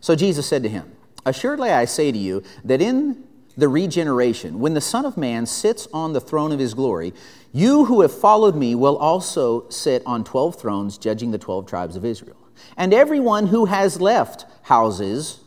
So 0.00 0.14
Jesus 0.14 0.46
said 0.46 0.62
to 0.64 0.68
him, 0.68 0.92
Assuredly 1.24 1.70
I 1.70 1.84
say 1.84 2.10
to 2.10 2.18
you 2.18 2.42
that 2.64 2.82
in 2.82 3.24
the 3.56 3.68
regeneration, 3.68 4.58
when 4.58 4.74
the 4.74 4.80
Son 4.80 5.04
of 5.04 5.16
Man 5.16 5.46
sits 5.46 5.86
on 5.92 6.12
the 6.12 6.20
throne 6.20 6.52
of 6.52 6.58
his 6.58 6.74
glory, 6.74 7.14
you 7.52 7.84
who 7.84 8.00
have 8.00 8.12
followed 8.12 8.56
me 8.56 8.74
will 8.74 8.96
also 8.96 9.68
sit 9.68 10.02
on 10.04 10.24
12 10.24 10.60
thrones, 10.60 10.98
judging 10.98 11.30
the 11.30 11.38
12 11.38 11.66
tribes 11.66 11.96
of 11.96 12.04
Israel. 12.04 12.36
And 12.76 12.92
everyone 12.92 13.46
who 13.46 13.66
has 13.66 14.00
left 14.00 14.46
houses, 14.62 15.40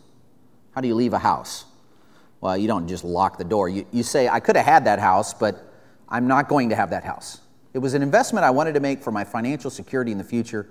how 0.74 0.82
do 0.82 0.88
you 0.88 0.96
leave 0.96 1.14
a 1.14 1.20
house? 1.20 1.66
Well, 2.42 2.56
you 2.56 2.68
don't 2.68 2.88
just 2.88 3.04
lock 3.04 3.38
the 3.38 3.44
door. 3.44 3.70
You, 3.70 3.86
you 3.92 4.04
say, 4.04 4.28
I 4.30 4.40
could 4.40 4.56
have 4.56 4.66
had 4.66 4.86
that 4.86 5.00
house, 5.00 5.34
but 5.34 5.75
I'm 6.16 6.28
not 6.28 6.48
going 6.48 6.70
to 6.70 6.78
have 6.78 6.92
that 6.92 7.04
house. 7.04 7.42
It 7.74 7.80
was 7.80 7.94
an 7.94 8.02
investment 8.02 8.46
I 8.46 8.50
wanted 8.50 8.74
to 8.76 8.80
make 8.80 9.04
for 9.04 9.12
my 9.12 9.26
financial 9.26 9.70
security 9.70 10.14
in 10.14 10.18
the 10.18 10.24
future, 10.24 10.70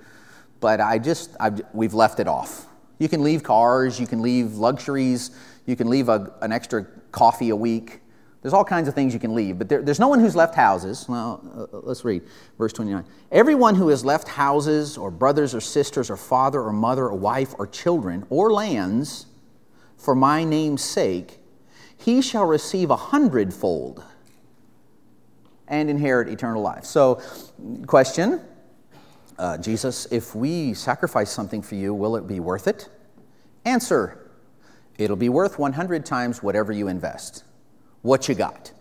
but 0.58 0.80
I 0.80 0.98
just, 0.98 1.36
I've, 1.38 1.60
we've 1.74 1.92
left 1.92 2.18
it 2.18 2.26
off. 2.26 2.64
You 2.98 3.10
can 3.10 3.22
leave 3.22 3.42
cars, 3.42 4.00
you 4.00 4.06
can 4.06 4.22
leave 4.22 4.54
luxuries, 4.54 5.32
you 5.66 5.76
can 5.76 5.90
leave 5.90 6.08
a, 6.08 6.32
an 6.40 6.50
extra 6.50 6.86
coffee 7.12 7.50
a 7.50 7.56
week. 7.56 8.00
There's 8.40 8.54
all 8.54 8.64
kinds 8.64 8.88
of 8.88 8.94
things 8.94 9.12
you 9.12 9.20
can 9.20 9.34
leave, 9.34 9.58
but 9.58 9.68
there, 9.68 9.82
there's 9.82 10.00
no 10.00 10.08
one 10.08 10.18
who's 10.18 10.34
left 10.34 10.54
houses. 10.54 11.04
Well, 11.06 11.68
uh, 11.74 11.80
let's 11.82 12.06
read 12.06 12.22
verse 12.56 12.72
29. 12.72 13.04
Everyone 13.30 13.74
who 13.74 13.88
has 13.88 14.02
left 14.02 14.28
houses, 14.28 14.96
or 14.96 15.10
brothers, 15.10 15.54
or 15.54 15.60
sisters, 15.60 16.08
or 16.08 16.16
father, 16.16 16.62
or 16.62 16.72
mother, 16.72 17.04
or 17.04 17.16
wife, 17.16 17.54
or 17.58 17.66
children, 17.66 18.24
or 18.30 18.50
lands, 18.50 19.26
for 19.98 20.14
my 20.14 20.42
name's 20.42 20.82
sake, 20.82 21.38
he 21.98 22.22
shall 22.22 22.46
receive 22.46 22.88
a 22.88 22.96
hundredfold 22.96 24.02
and 25.68 25.88
inherit 25.88 26.28
eternal 26.28 26.62
life. 26.62 26.84
So, 26.84 27.20
question 27.86 28.40
uh, 29.38 29.58
Jesus, 29.58 30.06
if 30.12 30.34
we 30.34 30.74
sacrifice 30.74 31.30
something 31.30 31.60
for 31.60 31.74
you, 31.74 31.92
will 31.92 32.16
it 32.16 32.26
be 32.26 32.38
worth 32.38 32.68
it? 32.68 32.88
Answer 33.64 34.24
It'll 34.98 35.16
be 35.16 35.28
worth 35.28 35.58
100 35.58 36.06
times 36.06 36.42
whatever 36.42 36.72
you 36.72 36.88
invest. 36.88 37.44
What 38.02 38.28
you 38.28 38.34
got? 38.34 38.72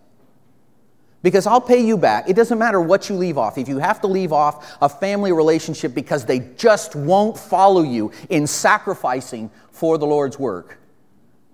Because 1.21 1.47
I'll 1.47 1.61
pay 1.61 1.83
you 1.83 1.97
back. 1.97 2.29
It 2.29 2.35
doesn't 2.35 2.59
matter 2.59 2.81
what 2.81 3.09
you 3.09 3.15
leave 3.15 3.37
off. 3.37 3.57
If 3.57 3.69
you 3.69 3.79
have 3.79 4.01
to 4.01 4.07
leave 4.07 4.33
off 4.33 4.77
a 4.81 4.89
family 4.89 5.31
relationship 5.31 5.93
because 5.93 6.25
they 6.25 6.39
just 6.57 6.95
won't 6.95 7.37
follow 7.37 7.81
you 7.81 8.11
in 8.29 8.45
sacrificing 8.45 9.49
for 9.71 9.97
the 9.97 10.05
Lord's 10.05 10.37
work, 10.37 10.79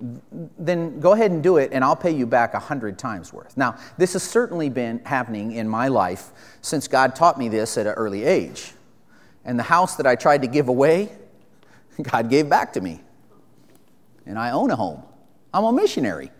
then 0.01 0.99
go 0.99 1.13
ahead 1.13 1.31
and 1.31 1.43
do 1.43 1.57
it, 1.57 1.71
and 1.73 1.83
I'll 1.83 1.95
pay 1.95 2.11
you 2.11 2.25
back 2.25 2.53
a 2.53 2.59
hundred 2.59 2.97
times 2.97 3.33
worth. 3.33 3.57
Now, 3.57 3.77
this 3.97 4.13
has 4.13 4.23
certainly 4.23 4.69
been 4.69 4.99
happening 5.03 5.51
in 5.53 5.67
my 5.67 5.89
life 5.89 6.31
since 6.61 6.87
God 6.87 7.15
taught 7.15 7.37
me 7.37 7.49
this 7.49 7.77
at 7.77 7.85
an 7.85 7.93
early 7.93 8.23
age. 8.23 8.71
And 9.43 9.59
the 9.59 9.63
house 9.63 9.97
that 9.97 10.07
I 10.07 10.15
tried 10.15 10.41
to 10.43 10.47
give 10.47 10.69
away, 10.69 11.09
God 12.01 12.29
gave 12.29 12.49
back 12.49 12.73
to 12.73 12.81
me. 12.81 13.01
And 14.25 14.39
I 14.39 14.51
own 14.51 14.71
a 14.71 14.75
home. 14.75 15.03
I'm 15.53 15.65
a 15.65 15.73
missionary. 15.73 16.31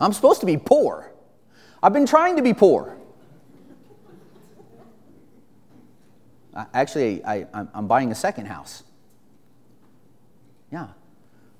I'm 0.00 0.12
supposed 0.12 0.40
to 0.40 0.46
be 0.46 0.56
poor. 0.56 1.12
I've 1.82 1.92
been 1.92 2.06
trying 2.06 2.36
to 2.36 2.42
be 2.42 2.54
poor. 2.54 2.96
Actually, 6.72 7.24
I, 7.24 7.46
am 7.52 7.86
buying 7.86 8.10
a 8.10 8.14
second 8.14 8.46
house. 8.46 8.84
Yeah 10.72 10.88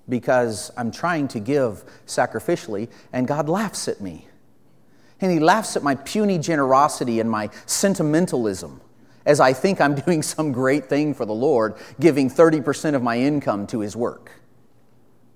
because 0.09 0.71
I'm 0.77 0.91
trying 0.91 1.29
to 1.29 1.41
give 1.41 1.85
sacrificially, 2.07 2.89
and 3.13 3.27
God 3.27 3.49
laughs 3.49 3.89
at 3.89 4.01
me. 4.01 4.29
And 5.21 5.33
He 5.33 5.39
laughs 5.39 5.77
at 5.77 5.83
my 5.83 5.95
puny 5.95 6.39
generosity 6.39 7.21
and 7.21 7.31
my 7.31 7.51
sentimentalism 7.67 8.81
as 9.27 9.41
I 9.41 9.53
think 9.53 9.81
I'm 9.81 9.95
doing 10.07 10.23
some 10.23 10.53
great 10.53 10.87
thing 10.87 11.15
for 11.15 11.25
the 11.25 11.35
Lord, 11.35 11.75
giving 11.99 12.29
30% 12.29 12.95
of 12.95 13.03
my 13.03 13.19
income 13.19 13.67
to 13.69 13.81
His 13.81 13.97
work. 13.97 14.33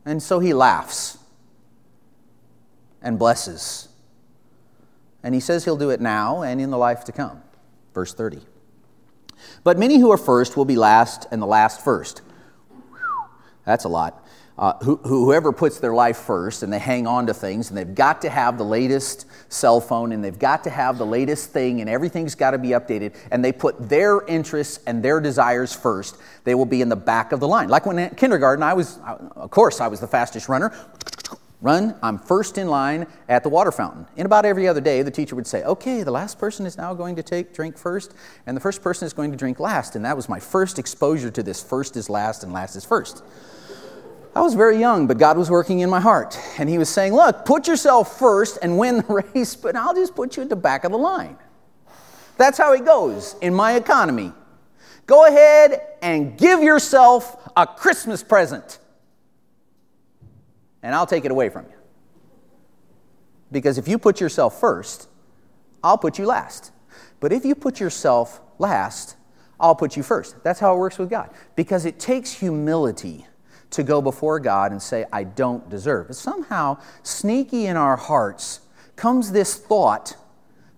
And 0.04 0.22
so 0.22 0.38
He 0.40 0.52
laughs 0.52 1.18
and 3.00 3.18
blesses. 3.18 3.88
And 5.22 5.34
He 5.34 5.40
says 5.40 5.64
He'll 5.64 5.76
do 5.76 5.90
it 5.90 6.00
now 6.00 6.42
and 6.42 6.60
in 6.60 6.70
the 6.70 6.78
life 6.78 7.04
to 7.04 7.12
come. 7.12 7.42
Verse 7.94 8.12
30. 8.12 8.40
But 9.64 9.78
many 9.78 9.98
who 9.98 10.10
are 10.10 10.18
first 10.18 10.56
will 10.56 10.64
be 10.64 10.76
last, 10.76 11.26
and 11.30 11.40
the 11.40 11.46
last 11.46 11.82
first. 11.82 12.22
That's 13.64 13.84
a 13.84 13.88
lot 13.88 14.24
uh, 14.58 14.76
who, 14.78 14.96
whoever 14.96 15.52
puts 15.52 15.78
their 15.78 15.94
life 15.94 16.16
first 16.16 16.64
and 16.64 16.72
they 16.72 16.80
hang 16.80 17.06
on 17.06 17.26
to 17.26 17.34
things 17.34 17.68
and 17.68 17.78
they've 17.78 17.94
got 17.94 18.20
to 18.20 18.28
have 18.28 18.58
the 18.58 18.64
latest 18.64 19.26
cell 19.48 19.80
phone 19.80 20.10
and 20.10 20.22
they've 20.22 20.38
got 20.38 20.64
to 20.64 20.70
have 20.70 20.98
the 20.98 21.06
latest 21.06 21.50
thing 21.50 21.80
and 21.80 21.88
everything's 21.88 22.34
got 22.34 22.50
to 22.50 22.58
be 22.58 22.70
updated 22.70 23.14
and 23.30 23.44
they 23.44 23.52
put 23.52 23.88
their 23.88 24.26
interests 24.26 24.80
and 24.86 25.00
their 25.02 25.20
desires 25.20 25.72
first, 25.72 26.18
they 26.42 26.56
will 26.56 26.66
be 26.66 26.82
in 26.82 26.88
the 26.88 26.96
back 26.96 27.30
of 27.30 27.38
the 27.38 27.46
line. 27.46 27.68
Like 27.68 27.86
when 27.86 28.00
in 28.00 28.10
kindergarten, 28.16 28.64
I 28.64 28.74
was, 28.74 28.98
of 29.36 29.50
course, 29.50 29.80
I 29.80 29.86
was 29.86 30.00
the 30.00 30.08
fastest 30.08 30.48
runner. 30.48 30.74
Run, 31.60 31.96
I'm 32.02 32.18
first 32.18 32.56
in 32.56 32.68
line 32.68 33.06
at 33.28 33.42
the 33.42 33.48
water 33.48 33.72
fountain. 33.72 34.06
And 34.16 34.26
about 34.26 34.44
every 34.44 34.68
other 34.68 34.80
day, 34.80 35.02
the 35.02 35.10
teacher 35.10 35.34
would 35.34 35.46
say, 35.46 35.64
Okay, 35.64 36.04
the 36.04 36.10
last 36.12 36.38
person 36.38 36.66
is 36.66 36.76
now 36.76 36.94
going 36.94 37.16
to 37.16 37.22
take 37.22 37.52
drink 37.52 37.76
first, 37.76 38.14
and 38.46 38.56
the 38.56 38.60
first 38.60 38.80
person 38.80 39.06
is 39.06 39.12
going 39.12 39.32
to 39.32 39.36
drink 39.36 39.58
last. 39.58 39.96
And 39.96 40.04
that 40.04 40.14
was 40.14 40.28
my 40.28 40.38
first 40.38 40.78
exposure 40.78 41.32
to 41.32 41.42
this 41.42 41.60
first 41.60 41.96
is 41.96 42.08
last 42.08 42.44
and 42.44 42.52
last 42.52 42.76
is 42.76 42.84
first. 42.84 43.24
I 44.34 44.40
was 44.40 44.54
very 44.54 44.78
young, 44.78 45.06
but 45.06 45.18
God 45.18 45.36
was 45.36 45.50
working 45.50 45.80
in 45.80 45.90
my 45.90 46.00
heart. 46.00 46.38
And 46.58 46.68
He 46.68 46.78
was 46.78 46.88
saying, 46.88 47.14
Look, 47.14 47.44
put 47.44 47.66
yourself 47.66 48.18
first 48.18 48.58
and 48.62 48.78
win 48.78 48.98
the 48.98 49.24
race, 49.34 49.56
but 49.56 49.76
I'll 49.76 49.94
just 49.94 50.14
put 50.14 50.36
you 50.36 50.42
at 50.42 50.48
the 50.48 50.56
back 50.56 50.84
of 50.84 50.92
the 50.92 50.98
line. 50.98 51.36
That's 52.36 52.56
how 52.56 52.72
it 52.72 52.84
goes 52.84 53.34
in 53.40 53.52
my 53.52 53.74
economy. 53.74 54.32
Go 55.06 55.26
ahead 55.26 55.80
and 56.02 56.36
give 56.36 56.62
yourself 56.62 57.50
a 57.56 57.66
Christmas 57.66 58.22
present, 58.22 58.78
and 60.82 60.94
I'll 60.94 61.06
take 61.06 61.24
it 61.24 61.30
away 61.30 61.48
from 61.48 61.64
you. 61.64 61.78
Because 63.50 63.78
if 63.78 63.88
you 63.88 63.98
put 63.98 64.20
yourself 64.20 64.60
first, 64.60 65.08
I'll 65.82 65.98
put 65.98 66.18
you 66.18 66.26
last. 66.26 66.72
But 67.20 67.32
if 67.32 67.44
you 67.44 67.54
put 67.54 67.80
yourself 67.80 68.40
last, 68.58 69.16
I'll 69.58 69.74
put 69.74 69.96
you 69.96 70.02
first. 70.02 70.42
That's 70.44 70.60
how 70.60 70.74
it 70.74 70.78
works 70.78 70.98
with 70.98 71.10
God. 71.10 71.30
Because 71.56 71.84
it 71.84 71.98
takes 71.98 72.32
humility 72.32 73.26
to 73.70 73.82
go 73.82 74.00
before 74.00 74.40
God 74.40 74.72
and 74.72 74.82
say, 74.82 75.04
I 75.12 75.24
don't 75.24 75.68
deserve. 75.68 76.08
But 76.08 76.16
somehow, 76.16 76.78
sneaky 77.02 77.66
in 77.66 77.76
our 77.76 77.96
hearts, 77.96 78.60
comes 78.96 79.32
this 79.32 79.56
thought 79.56 80.16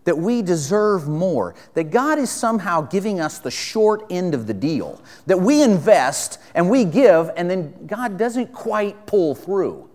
that 0.04 0.16
we 0.16 0.42
deserve 0.42 1.06
more, 1.08 1.54
that 1.74 1.84
God 1.90 2.18
is 2.18 2.30
somehow 2.30 2.80
giving 2.80 3.20
us 3.20 3.38
the 3.38 3.50
short 3.50 4.06
end 4.10 4.34
of 4.34 4.46
the 4.46 4.54
deal, 4.54 5.00
that 5.26 5.38
we 5.38 5.62
invest 5.62 6.38
and 6.54 6.70
we 6.70 6.84
give, 6.84 7.30
and 7.36 7.50
then 7.50 7.86
God 7.86 8.18
doesn't 8.18 8.52
quite 8.52 9.06
pull 9.06 9.34
through. 9.34 9.88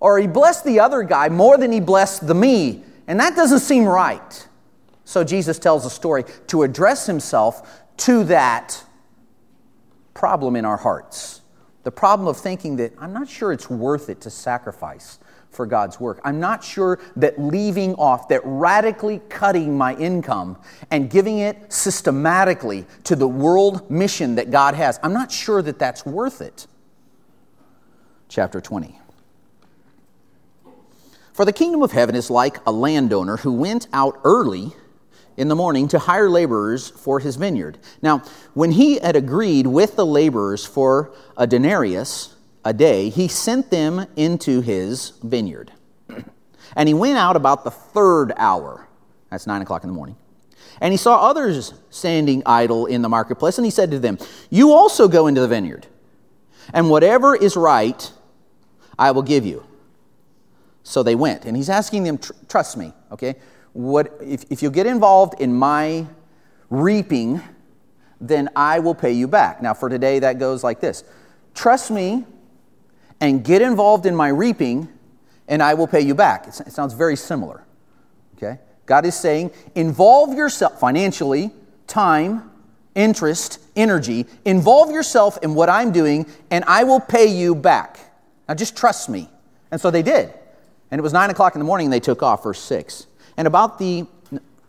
Or 0.00 0.18
He 0.18 0.26
blessed 0.26 0.64
the 0.64 0.80
other 0.80 1.02
guy 1.02 1.28
more 1.28 1.58
than 1.58 1.70
He 1.70 1.80
blessed 1.80 2.26
the 2.26 2.34
me, 2.34 2.82
and 3.06 3.20
that 3.20 3.36
doesn't 3.36 3.60
seem 3.60 3.84
right. 3.84 4.48
So 5.04 5.22
Jesus 5.22 5.58
tells 5.58 5.84
a 5.84 5.90
story 5.90 6.24
to 6.48 6.62
address 6.62 7.06
Himself 7.06 7.84
to 7.98 8.24
that 8.24 8.82
problem 10.14 10.56
in 10.56 10.64
our 10.64 10.78
hearts. 10.78 11.41
The 11.84 11.90
problem 11.90 12.28
of 12.28 12.36
thinking 12.36 12.76
that 12.76 12.92
I'm 12.98 13.12
not 13.12 13.28
sure 13.28 13.52
it's 13.52 13.68
worth 13.68 14.08
it 14.08 14.20
to 14.22 14.30
sacrifice 14.30 15.18
for 15.50 15.66
God's 15.66 16.00
work. 16.00 16.20
I'm 16.24 16.40
not 16.40 16.64
sure 16.64 16.98
that 17.16 17.38
leaving 17.38 17.94
off, 17.96 18.28
that 18.28 18.40
radically 18.44 19.20
cutting 19.28 19.76
my 19.76 19.94
income 19.96 20.56
and 20.90 21.10
giving 21.10 21.38
it 21.38 21.72
systematically 21.72 22.86
to 23.04 23.16
the 23.16 23.28
world 23.28 23.90
mission 23.90 24.36
that 24.36 24.50
God 24.50 24.74
has, 24.74 24.98
I'm 25.02 25.12
not 25.12 25.30
sure 25.30 25.60
that 25.62 25.78
that's 25.78 26.06
worth 26.06 26.40
it. 26.40 26.66
Chapter 28.28 28.60
20. 28.60 28.98
For 31.34 31.44
the 31.44 31.52
kingdom 31.52 31.82
of 31.82 31.92
heaven 31.92 32.14
is 32.14 32.30
like 32.30 32.58
a 32.66 32.72
landowner 32.72 33.38
who 33.38 33.52
went 33.52 33.88
out 33.92 34.20
early 34.24 34.72
in 35.36 35.48
the 35.48 35.54
morning 35.54 35.88
to 35.88 35.98
hire 35.98 36.28
laborers 36.28 36.90
for 36.90 37.20
his 37.20 37.36
vineyard. 37.36 37.78
Now, 38.02 38.22
when 38.54 38.72
he 38.72 38.98
had 38.98 39.16
agreed 39.16 39.66
with 39.66 39.96
the 39.96 40.06
laborers 40.06 40.64
for 40.64 41.12
a 41.36 41.46
denarius 41.46 42.34
a 42.64 42.72
day, 42.72 43.08
he 43.08 43.28
sent 43.28 43.70
them 43.70 44.06
into 44.16 44.60
his 44.60 45.10
vineyard. 45.22 45.72
and 46.76 46.88
he 46.88 46.94
went 46.94 47.18
out 47.18 47.36
about 47.36 47.64
the 47.64 47.70
third 47.70 48.32
hour. 48.36 48.86
That's 49.30 49.46
nine 49.46 49.62
o'clock 49.62 49.84
in 49.84 49.88
the 49.88 49.94
morning. 49.94 50.16
And 50.80 50.92
he 50.92 50.98
saw 50.98 51.28
others 51.28 51.74
standing 51.90 52.42
idle 52.44 52.86
in 52.86 53.02
the 53.02 53.08
marketplace, 53.08 53.58
and 53.58 53.64
he 53.64 53.70
said 53.70 53.90
to 53.92 53.98
them, 53.98 54.18
You 54.50 54.72
also 54.72 55.08
go 55.08 55.26
into 55.26 55.40
the 55.40 55.48
vineyard, 55.48 55.86
and 56.72 56.90
whatever 56.90 57.36
is 57.36 57.56
right, 57.56 58.10
I 58.98 59.12
will 59.12 59.22
give 59.22 59.46
you. 59.46 59.64
So 60.82 61.02
they 61.02 61.14
went. 61.14 61.44
And 61.44 61.56
he's 61.56 61.70
asking 61.70 62.04
them, 62.04 62.18
Trust 62.48 62.76
me, 62.76 62.92
okay? 63.10 63.36
What, 63.72 64.18
if, 64.20 64.44
if 64.50 64.62
you 64.62 64.70
get 64.70 64.86
involved 64.86 65.40
in 65.40 65.54
my 65.54 66.06
reaping, 66.70 67.40
then 68.20 68.48
I 68.54 68.78
will 68.78 68.94
pay 68.94 69.12
you 69.12 69.26
back. 69.26 69.62
Now, 69.62 69.74
for 69.74 69.88
today, 69.88 70.18
that 70.20 70.38
goes 70.38 70.62
like 70.62 70.80
this 70.80 71.04
Trust 71.54 71.90
me 71.90 72.24
and 73.20 73.44
get 73.44 73.62
involved 73.62 74.06
in 74.06 74.16
my 74.16 74.28
reaping, 74.28 74.88
and 75.48 75.62
I 75.62 75.74
will 75.74 75.86
pay 75.86 76.00
you 76.00 76.14
back. 76.14 76.48
It 76.48 76.72
sounds 76.72 76.94
very 76.94 77.16
similar. 77.16 77.64
Okay? 78.36 78.58
God 78.86 79.06
is 79.06 79.14
saying, 79.14 79.52
involve 79.74 80.34
yourself 80.34 80.80
financially, 80.80 81.52
time, 81.86 82.50
interest, 82.94 83.60
energy, 83.76 84.26
involve 84.44 84.90
yourself 84.90 85.38
in 85.42 85.54
what 85.54 85.68
I'm 85.68 85.92
doing, 85.92 86.26
and 86.50 86.64
I 86.66 86.84
will 86.84 87.00
pay 87.00 87.26
you 87.26 87.54
back. 87.54 87.98
Now, 88.48 88.54
just 88.54 88.76
trust 88.76 89.08
me. 89.08 89.28
And 89.70 89.80
so 89.80 89.90
they 89.90 90.02
did. 90.02 90.34
And 90.90 90.98
it 90.98 91.02
was 91.02 91.12
nine 91.12 91.30
o'clock 91.30 91.54
in 91.54 91.58
the 91.58 91.64
morning, 91.64 91.86
and 91.86 91.92
they 91.92 92.00
took 92.00 92.22
off, 92.22 92.42
verse 92.42 92.60
6. 92.60 93.06
And 93.36 93.46
about 93.46 93.78
the, 93.78 94.06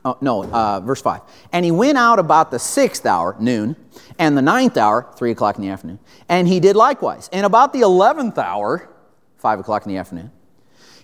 oh, 0.06 0.18
no, 0.22 0.44
uh, 0.44 0.80
verse 0.80 1.02
5. 1.02 1.22
And 1.52 1.66
he 1.66 1.72
went 1.72 1.98
out 1.98 2.20
about 2.20 2.52
the 2.52 2.60
sixth 2.60 3.06
hour, 3.06 3.36
noon, 3.40 3.76
and 4.20 4.38
the 4.38 4.42
ninth 4.42 4.78
hour, 4.78 5.12
3 5.16 5.32
o'clock 5.32 5.58
in 5.58 5.62
the 5.62 5.70
afternoon. 5.70 6.00
And 6.30 6.48
he 6.48 6.60
did 6.60 6.76
likewise. 6.76 7.30
And 7.34 7.46
about 7.46 7.74
the 7.74 7.82
eleventh 7.82 8.38
hour, 8.38 8.90
5 9.38 9.60
o'clock 9.60 9.86
in 9.86 9.92
the 9.92 9.98
afternoon, 9.98 10.32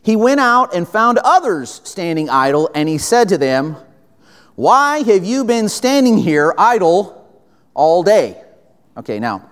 he 0.01 0.15
went 0.15 0.39
out 0.39 0.73
and 0.73 0.87
found 0.87 1.17
others 1.19 1.81
standing 1.83 2.29
idle, 2.29 2.69
and 2.73 2.87
he 2.87 2.97
said 2.97 3.29
to 3.29 3.37
them, 3.37 3.75
Why 4.55 4.99
have 5.03 5.25
you 5.25 5.43
been 5.43 5.67
standing 5.69 6.17
here 6.17 6.53
idle 6.57 7.27
all 7.73 8.03
day? 8.03 8.41
Okay, 8.97 9.19
now, 9.19 9.48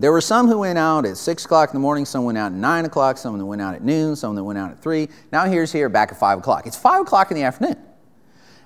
there 0.00 0.12
were 0.12 0.20
some 0.20 0.46
who 0.46 0.58
went 0.58 0.78
out 0.78 1.04
at 1.06 1.16
6 1.16 1.44
o'clock 1.44 1.70
in 1.70 1.74
the 1.74 1.80
morning, 1.80 2.04
some 2.04 2.24
went 2.24 2.38
out 2.38 2.52
at 2.52 2.58
9 2.58 2.84
o'clock, 2.84 3.18
some 3.18 3.36
that 3.36 3.44
went 3.44 3.60
out 3.60 3.74
at 3.74 3.82
noon, 3.82 4.14
some 4.14 4.36
that 4.36 4.44
went 4.44 4.58
out 4.58 4.70
at 4.70 4.80
3. 4.80 5.08
Now 5.32 5.46
here's 5.46 5.72
here 5.72 5.88
back 5.88 6.12
at 6.12 6.20
5 6.20 6.38
o'clock. 6.38 6.66
It's 6.66 6.76
5 6.76 7.02
o'clock 7.02 7.30
in 7.30 7.36
the 7.36 7.42
afternoon. 7.42 7.76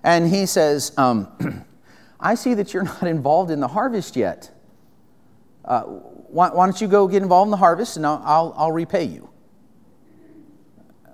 And 0.02 0.28
he 0.28 0.46
says, 0.46 0.92
um, 0.98 1.64
I 2.20 2.34
see 2.34 2.54
that 2.54 2.74
you're 2.74 2.82
not 2.82 3.04
involved 3.04 3.50
in 3.50 3.60
the 3.60 3.68
harvest 3.68 4.14
yet. 4.14 4.50
Uh, 5.64 5.82
why, 5.82 6.50
why, 6.50 6.66
don't 6.66 6.80
you 6.80 6.88
go 6.88 7.08
get 7.08 7.22
involved 7.22 7.46
in 7.46 7.50
the 7.50 7.56
harvest 7.56 7.96
and 7.96 8.04
I'll, 8.04 8.22
I'll, 8.24 8.54
I'll 8.56 8.72
repay 8.72 9.04
you? 9.04 9.30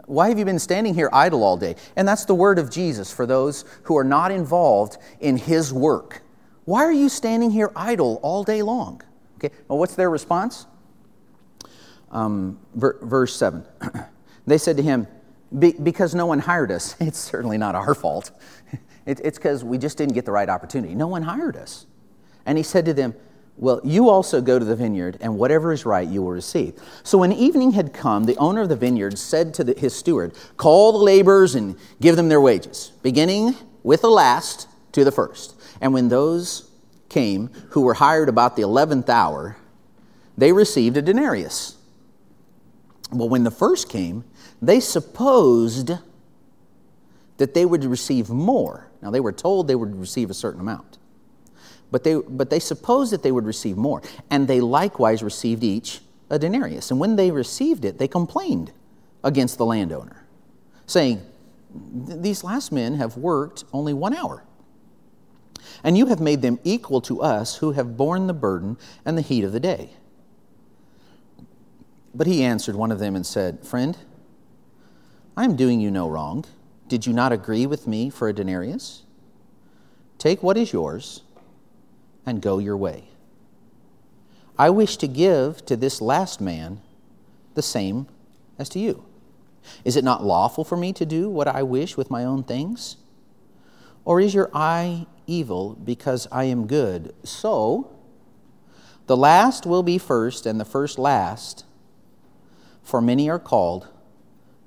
Why 0.07 0.31
have 0.31 0.39
you 0.39 0.47
been 0.47 0.59
standing 0.59 0.95
here 0.95 1.11
idle 1.13 1.45
all 1.45 1.59
day? 1.59 1.77
And 1.95 2.09
that's 2.09 2.25
the 2.25 2.35
word 2.35 2.59
of 2.59 2.71
Jesus 2.71 3.13
for 3.13 3.27
those 3.27 3.65
who 3.83 3.97
are 3.97 4.05
not 4.05 4.31
involved 4.31 4.97
in 5.21 5.37
his 5.37 5.73
work. 5.73 6.23
Why 6.65 6.85
are 6.85 6.93
you 6.93 7.11
standing 7.11 7.51
here 7.51 7.71
idle 7.77 8.19
all 8.23 8.43
day 8.43 8.63
long? 8.63 9.03
Okay, 9.39 9.55
well, 9.69 9.79
what's 9.79 9.95
their 9.95 10.11
response? 10.11 10.67
Um, 12.11 12.59
ver- 12.75 12.99
verse 13.03 13.37
7. 13.37 13.65
they 14.47 14.59
said 14.59 14.77
to 14.79 14.83
him, 14.83 15.07
Be- 15.57 15.77
Because 15.81 16.15
no 16.15 16.27
one 16.27 16.41
hired 16.41 16.73
us. 16.73 16.97
It's 17.01 17.19
certainly 17.19 17.59
not 17.59 17.75
our 17.75 17.95
fault. 17.95 18.31
it- 19.07 19.21
it's 19.23 19.39
because 19.39 19.63
we 19.63 19.79
just 19.79 19.97
didn't 19.97 20.15
get 20.15 20.25
the 20.25 20.33
right 20.33 20.49
opportunity. 20.49 20.95
No 20.95 21.07
one 21.07 21.23
hired 21.23 21.57
us. 21.57 21.87
And 22.47 22.59
he 22.59 22.65
said 22.65 22.85
to 22.87 22.95
them, 22.95 23.15
Well, 23.57 23.81
you 23.85 24.09
also 24.09 24.41
go 24.41 24.59
to 24.59 24.65
the 24.65 24.75
vineyard, 24.75 25.19
and 25.21 25.39
whatever 25.39 25.73
is 25.73 25.87
right 25.87 26.09
you 26.09 26.23
will 26.23 26.33
receive. 26.33 26.75
So 27.05 27.19
when 27.19 27.33
evening 27.33 27.73
had 27.73 27.93
come, 27.93 28.25
the 28.25 28.37
owner 28.39 28.63
of 28.63 28.69
the 28.69 28.77
vineyard 28.77 29.19
said 29.19 29.55
to 29.55 29.65
the, 29.65 29.75
his 29.79 29.95
steward, 29.95 30.35
Call 30.57 30.93
the 30.93 30.99
laborers 30.99 31.55
and 31.55 31.77
give 32.01 32.17
them 32.17 32.29
their 32.29 32.41
wages, 32.41 32.93
beginning 33.03 33.55
with 33.85 34.01
the 34.01 34.11
last 34.11 34.67
to 34.93 35.05
the 35.05 35.13
first. 35.13 35.55
And 35.81 35.95
when 35.95 36.09
those 36.09 36.68
came 37.09 37.49
who 37.71 37.83
were 37.83 37.95
hired 37.95 38.29
about 38.29 38.57
the 38.57 38.63
11th 38.63 39.09
hour, 39.09 39.57
they 40.37 40.53
received 40.53 40.97
a 40.97 41.03
denarius. 41.03 41.77
Well, 43.11 43.29
when 43.29 43.45
the 43.45 43.51
first 43.51 43.89
came, 43.89 44.25
they 44.61 44.81
supposed 44.81 45.93
that 47.39 47.55
they 47.55 47.65
would 47.65 47.85
receive 47.85 48.29
more. 48.29 48.89
Now, 49.01 49.11
they 49.11 49.21
were 49.21 49.33
told 49.33 49.69
they 49.69 49.75
would 49.75 49.97
receive 49.97 50.31
a 50.31 50.35
certain 50.35 50.61
amount, 50.61 50.99
but 51.91 52.05
they, 52.05 52.17
but 52.17 52.51
they 52.51 52.61
supposed 52.61 53.13
that 53.13 53.23
they 53.23 53.33
would 53.33 53.47
receive 53.47 53.77
more. 53.77 54.03
And 54.31 54.47
they 54.47 54.61
likewise 54.61 55.23
received 55.23 55.63
each 55.63 56.01
a 56.31 56.39
denarius. 56.39 56.91
And 56.91 57.01
when 57.01 57.17
they 57.17 57.31
received 57.31 57.85
it, 57.85 57.99
they 57.99 58.09
complained 58.09 58.73
against 59.25 59.57
the 59.57 59.65
landowner, 59.65 60.25
saying, 60.87 61.23
These 61.73 62.45
last 62.45 62.73
men 62.73 62.95
have 62.95 63.17
worked 63.17 63.65
only 63.73 63.95
one 63.95 64.15
hour 64.15 64.43
and 65.83 65.97
you 65.97 66.07
have 66.07 66.21
made 66.21 66.43
them 66.43 66.59
equal 66.65 67.01
to 67.03 67.23
us 67.23 67.57
who 67.57 67.73
have 67.73 67.97
borne 67.97 68.27
the 68.27 68.35
burden 68.35 68.77
and 69.05 69.17
the 69.17 69.23
heat 69.23 69.45
of 69.45 69.53
the 69.53 69.61
day. 69.61 69.91
But 72.15 72.27
he 72.27 72.43
answered 72.43 72.75
one 72.75 72.91
of 72.91 72.99
them 72.99 73.15
and 73.15 73.27
said, 73.27 73.67
Friend, 73.67 73.97
I 75.37 75.45
am 75.45 75.57
doing 75.57 75.81
you 75.81 75.91
no 75.91 76.09
wrong. 76.09 76.45
Did 76.89 77.07
you 77.07 77.13
not 77.13 77.33
agree 77.33 77.67
with 77.67 77.87
me 77.87 78.11
for 78.11 78.29
a 78.29 78.33
denarius? 78.33 79.03
Take 80.17 80.43
what 80.43 80.57
is 80.57 80.73
yours 80.73 81.23
and 82.27 82.43
go 82.43 82.59
your 82.59 82.77
way. 82.77 83.05
I 84.59 84.71
wish 84.71 84.97
to 84.97 85.07
give 85.07 85.65
to 85.67 85.77
this 85.77 86.01
last 86.01 86.41
man 86.41 86.81
the 87.55 87.63
same 87.63 88.09
as 88.59 88.69
to 88.71 88.79
you. 88.79 89.05
Is 89.85 89.97
it 89.97 90.05
not 90.05 90.25
lawful 90.25 90.65
for 90.65 90.77
me 90.77 90.93
to 90.95 91.07
do 91.07 91.29
what 91.29 91.47
I 91.47 91.63
wish 91.63 91.97
with 91.97 92.11
my 92.11 92.25
own 92.25 92.43
things? 92.43 92.97
Or 94.09 94.23
is 94.23 94.33
your 94.33 94.51
eye 94.55 95.07
evil 95.27 95.75
because 95.85 96.27
I 96.33 96.45
am 96.45 96.67
good. 96.67 97.15
So, 97.25 97.95
the 99.07 99.19
last 99.19 99.67
will 99.67 99.83
be 99.83 99.99
first, 99.99 100.47
and 100.47 100.59
the 100.59 100.65
first 100.65 100.99
last, 100.99 101.67
for 102.83 103.03
many 103.03 103.29
are 103.29 103.39
called, 103.39 103.87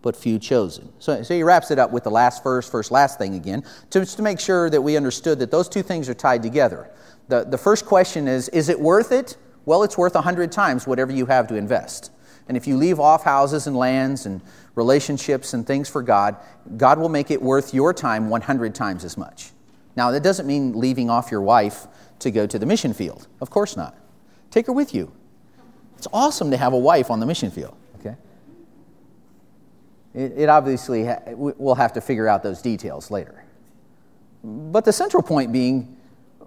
but 0.03 0.15
few 0.15 0.37
chosen. 0.37 0.93
So, 0.99 1.23
so 1.23 1.33
he 1.33 1.41
wraps 1.41 1.71
it 1.71 1.79
up 1.79 1.91
with 1.91 2.03
the 2.03 2.11
last 2.11 2.43
first, 2.43 2.71
first 2.71 2.91
last 2.91 3.17
thing 3.17 3.33
again, 3.33 3.63
just 3.89 4.17
to 4.17 4.21
make 4.21 4.39
sure 4.39 4.69
that 4.69 4.81
we 4.81 4.95
understood 4.95 5.39
that 5.39 5.49
those 5.49 5.67
two 5.67 5.81
things 5.81 6.07
are 6.07 6.13
tied 6.13 6.43
together. 6.43 6.91
The, 7.27 7.43
the 7.43 7.57
first 7.57 7.87
question 7.87 8.27
is 8.27 8.47
Is 8.49 8.69
it 8.69 8.79
worth 8.79 9.11
it? 9.11 9.37
Well, 9.65 9.81
it's 9.81 9.97
worth 9.97 10.15
a 10.15 10.21
hundred 10.21 10.51
times 10.51 10.85
whatever 10.85 11.11
you 11.11 11.25
have 11.25 11.47
to 11.47 11.55
invest. 11.55 12.11
And 12.47 12.57
if 12.57 12.67
you 12.67 12.77
leave 12.77 12.99
off 12.99 13.23
houses 13.23 13.65
and 13.65 13.75
lands 13.75 14.25
and 14.27 14.41
relationships 14.75 15.53
and 15.53 15.65
things 15.65 15.89
for 15.89 16.01
God, 16.01 16.37
God 16.77 16.99
will 16.99 17.09
make 17.09 17.31
it 17.31 17.41
worth 17.41 17.73
your 17.73 17.93
time 17.93 18.29
100 18.29 18.73
times 18.73 19.03
as 19.03 19.17
much. 19.17 19.51
Now, 19.95 20.11
that 20.11 20.23
doesn't 20.23 20.47
mean 20.47 20.73
leaving 20.73 21.09
off 21.09 21.31
your 21.31 21.41
wife 21.41 21.87
to 22.19 22.31
go 22.31 22.47
to 22.47 22.57
the 22.57 22.65
mission 22.65 22.93
field. 22.93 23.27
Of 23.41 23.49
course 23.49 23.75
not. 23.75 23.95
Take 24.49 24.67
her 24.67 24.73
with 24.73 24.93
you. 24.93 25.11
It's 25.97 26.07
awesome 26.13 26.51
to 26.51 26.57
have 26.57 26.73
a 26.73 26.77
wife 26.77 27.11
on 27.11 27.19
the 27.19 27.25
mission 27.25 27.51
field, 27.51 27.75
okay? 27.99 28.15
It, 30.13 30.33
it 30.37 30.49
obviously, 30.49 31.05
ha- 31.05 31.21
we'll 31.27 31.75
have 31.75 31.93
to 31.93 32.01
figure 32.01 32.27
out 32.27 32.43
those 32.43 32.61
details 32.61 33.11
later. 33.11 33.43
But 34.43 34.85
the 34.85 34.93
central 34.93 35.21
point 35.21 35.51
being 35.51 35.97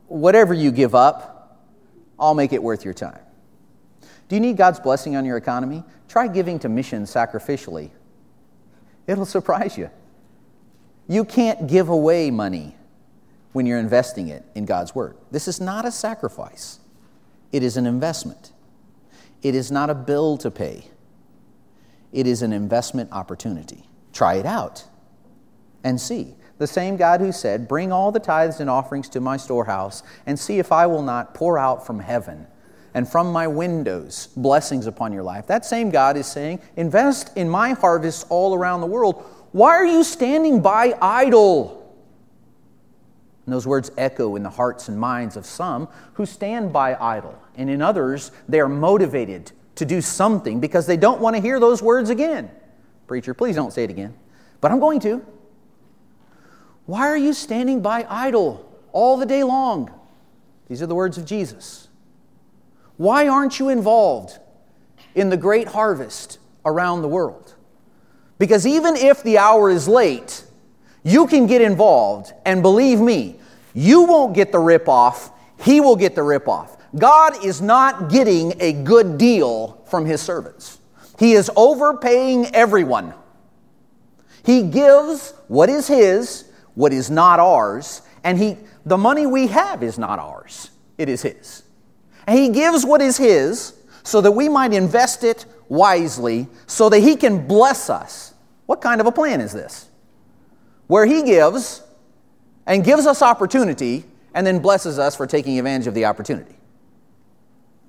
whatever 0.06 0.54
you 0.54 0.72
give 0.72 0.94
up, 0.94 1.60
I'll 2.18 2.34
make 2.34 2.52
it 2.52 2.62
worth 2.62 2.84
your 2.84 2.94
time. 2.94 3.18
Do 4.28 4.36
you 4.36 4.40
need 4.40 4.56
God's 4.56 4.80
blessing 4.80 5.16
on 5.16 5.24
your 5.24 5.36
economy? 5.36 5.84
Try 6.08 6.28
giving 6.28 6.58
to 6.60 6.68
missions 6.68 7.12
sacrificially. 7.12 7.90
It'll 9.06 9.26
surprise 9.26 9.76
you. 9.76 9.90
You 11.08 11.24
can't 11.24 11.66
give 11.66 11.88
away 11.88 12.30
money 12.30 12.76
when 13.52 13.66
you're 13.66 13.78
investing 13.78 14.28
it 14.28 14.44
in 14.54 14.64
God's 14.64 14.94
Word. 14.94 15.16
This 15.30 15.46
is 15.46 15.60
not 15.60 15.84
a 15.84 15.90
sacrifice, 15.90 16.80
it 17.52 17.62
is 17.62 17.76
an 17.76 17.86
investment. 17.86 18.52
It 19.42 19.54
is 19.54 19.70
not 19.70 19.90
a 19.90 19.94
bill 19.94 20.38
to 20.38 20.50
pay, 20.50 20.88
it 22.12 22.26
is 22.26 22.42
an 22.42 22.52
investment 22.52 23.12
opportunity. 23.12 23.84
Try 24.12 24.34
it 24.34 24.46
out 24.46 24.84
and 25.82 26.00
see. 26.00 26.34
The 26.56 26.66
same 26.66 26.96
God 26.96 27.20
who 27.20 27.32
said, 27.32 27.68
Bring 27.68 27.92
all 27.92 28.12
the 28.12 28.20
tithes 28.20 28.60
and 28.60 28.70
offerings 28.70 29.08
to 29.10 29.20
my 29.20 29.36
storehouse 29.36 30.02
and 30.24 30.38
see 30.38 30.58
if 30.58 30.70
I 30.72 30.86
will 30.86 31.02
not 31.02 31.34
pour 31.34 31.58
out 31.58 31.84
from 31.84 31.98
heaven 31.98 32.46
and 32.94 33.08
from 33.08 33.32
my 33.32 33.46
windows 33.46 34.28
blessings 34.36 34.86
upon 34.86 35.12
your 35.12 35.24
life. 35.24 35.48
That 35.48 35.66
same 35.66 35.90
God 35.90 36.16
is 36.16 36.26
saying, 36.26 36.60
Invest 36.76 37.36
in 37.36 37.48
my 37.48 37.70
harvest 37.70 38.26
all 38.30 38.54
around 38.54 38.80
the 38.80 38.86
world. 38.86 39.24
Why 39.52 39.70
are 39.70 39.84
you 39.84 40.04
standing 40.04 40.62
by 40.62 40.96
idle? 41.02 41.80
And 43.44 43.52
those 43.52 43.66
words 43.66 43.90
echo 43.98 44.36
in 44.36 44.42
the 44.42 44.50
hearts 44.50 44.88
and 44.88 44.98
minds 44.98 45.36
of 45.36 45.44
some 45.44 45.88
who 46.14 46.24
stand 46.24 46.72
by 46.72 46.94
idle, 46.94 47.38
and 47.56 47.68
in 47.68 47.82
others, 47.82 48.30
they 48.48 48.60
are 48.60 48.68
motivated 48.68 49.52
to 49.74 49.84
do 49.84 50.00
something 50.00 50.60
because 50.60 50.86
they 50.86 50.96
don't 50.96 51.20
want 51.20 51.36
to 51.36 51.42
hear 51.42 51.60
those 51.60 51.82
words 51.82 52.10
again. 52.10 52.50
Preacher, 53.06 53.34
please 53.34 53.56
don't 53.56 53.72
say 53.72 53.84
it 53.84 53.90
again. 53.90 54.14
But 54.60 54.70
I'm 54.70 54.80
going 54.80 55.00
to. 55.00 55.24
Why 56.86 57.08
are 57.08 57.16
you 57.16 57.32
standing 57.32 57.82
by 57.82 58.06
idle 58.08 58.70
all 58.92 59.16
the 59.16 59.26
day 59.26 59.42
long? 59.42 59.90
These 60.68 60.80
are 60.80 60.86
the 60.86 60.94
words 60.94 61.18
of 61.18 61.26
Jesus. 61.26 61.83
Why 62.96 63.28
aren't 63.28 63.58
you 63.58 63.68
involved 63.68 64.38
in 65.14 65.30
the 65.30 65.36
great 65.36 65.68
harvest 65.68 66.38
around 66.64 67.02
the 67.02 67.08
world? 67.08 67.54
Because 68.38 68.66
even 68.66 68.96
if 68.96 69.22
the 69.22 69.38
hour 69.38 69.70
is 69.70 69.88
late, 69.88 70.44
you 71.02 71.26
can 71.26 71.46
get 71.46 71.60
involved, 71.60 72.32
and 72.46 72.62
believe 72.62 73.00
me, 73.00 73.36
you 73.74 74.02
won't 74.02 74.34
get 74.34 74.52
the 74.52 74.58
rip 74.58 74.88
off, 74.88 75.30
he 75.60 75.80
will 75.80 75.96
get 75.96 76.14
the 76.14 76.22
rip 76.22 76.48
off. 76.48 76.76
God 76.96 77.44
is 77.44 77.60
not 77.60 78.10
getting 78.10 78.54
a 78.60 78.72
good 78.72 79.18
deal 79.18 79.82
from 79.86 80.06
his 80.06 80.22
servants. 80.22 80.78
He 81.18 81.32
is 81.32 81.50
overpaying 81.56 82.54
everyone. 82.54 83.14
He 84.44 84.62
gives 84.62 85.32
what 85.48 85.68
is 85.68 85.88
his 85.88 86.50
what 86.74 86.92
is 86.92 87.10
not 87.10 87.38
ours, 87.40 88.02
and 88.22 88.38
he, 88.38 88.56
the 88.84 88.98
money 88.98 89.26
we 89.26 89.46
have 89.48 89.82
is 89.82 89.98
not 89.98 90.18
ours, 90.18 90.70
it 90.98 91.08
is 91.08 91.22
his. 91.22 91.63
And 92.26 92.38
he 92.38 92.48
gives 92.48 92.84
what 92.84 93.00
is 93.00 93.16
his 93.16 93.74
so 94.02 94.20
that 94.20 94.32
we 94.32 94.48
might 94.48 94.72
invest 94.72 95.24
it 95.24 95.46
wisely 95.68 96.48
so 96.66 96.88
that 96.88 97.00
he 97.00 97.16
can 97.16 97.46
bless 97.46 97.90
us. 97.90 98.34
What 98.66 98.80
kind 98.80 99.00
of 99.00 99.06
a 99.06 99.12
plan 99.12 99.40
is 99.40 99.52
this? 99.52 99.88
Where 100.86 101.06
he 101.06 101.22
gives 101.22 101.82
and 102.66 102.84
gives 102.84 103.06
us 103.06 103.22
opportunity 103.22 104.04
and 104.34 104.46
then 104.46 104.58
blesses 104.58 104.98
us 104.98 105.16
for 105.16 105.26
taking 105.26 105.58
advantage 105.58 105.86
of 105.86 105.94
the 105.94 106.04
opportunity. 106.04 106.56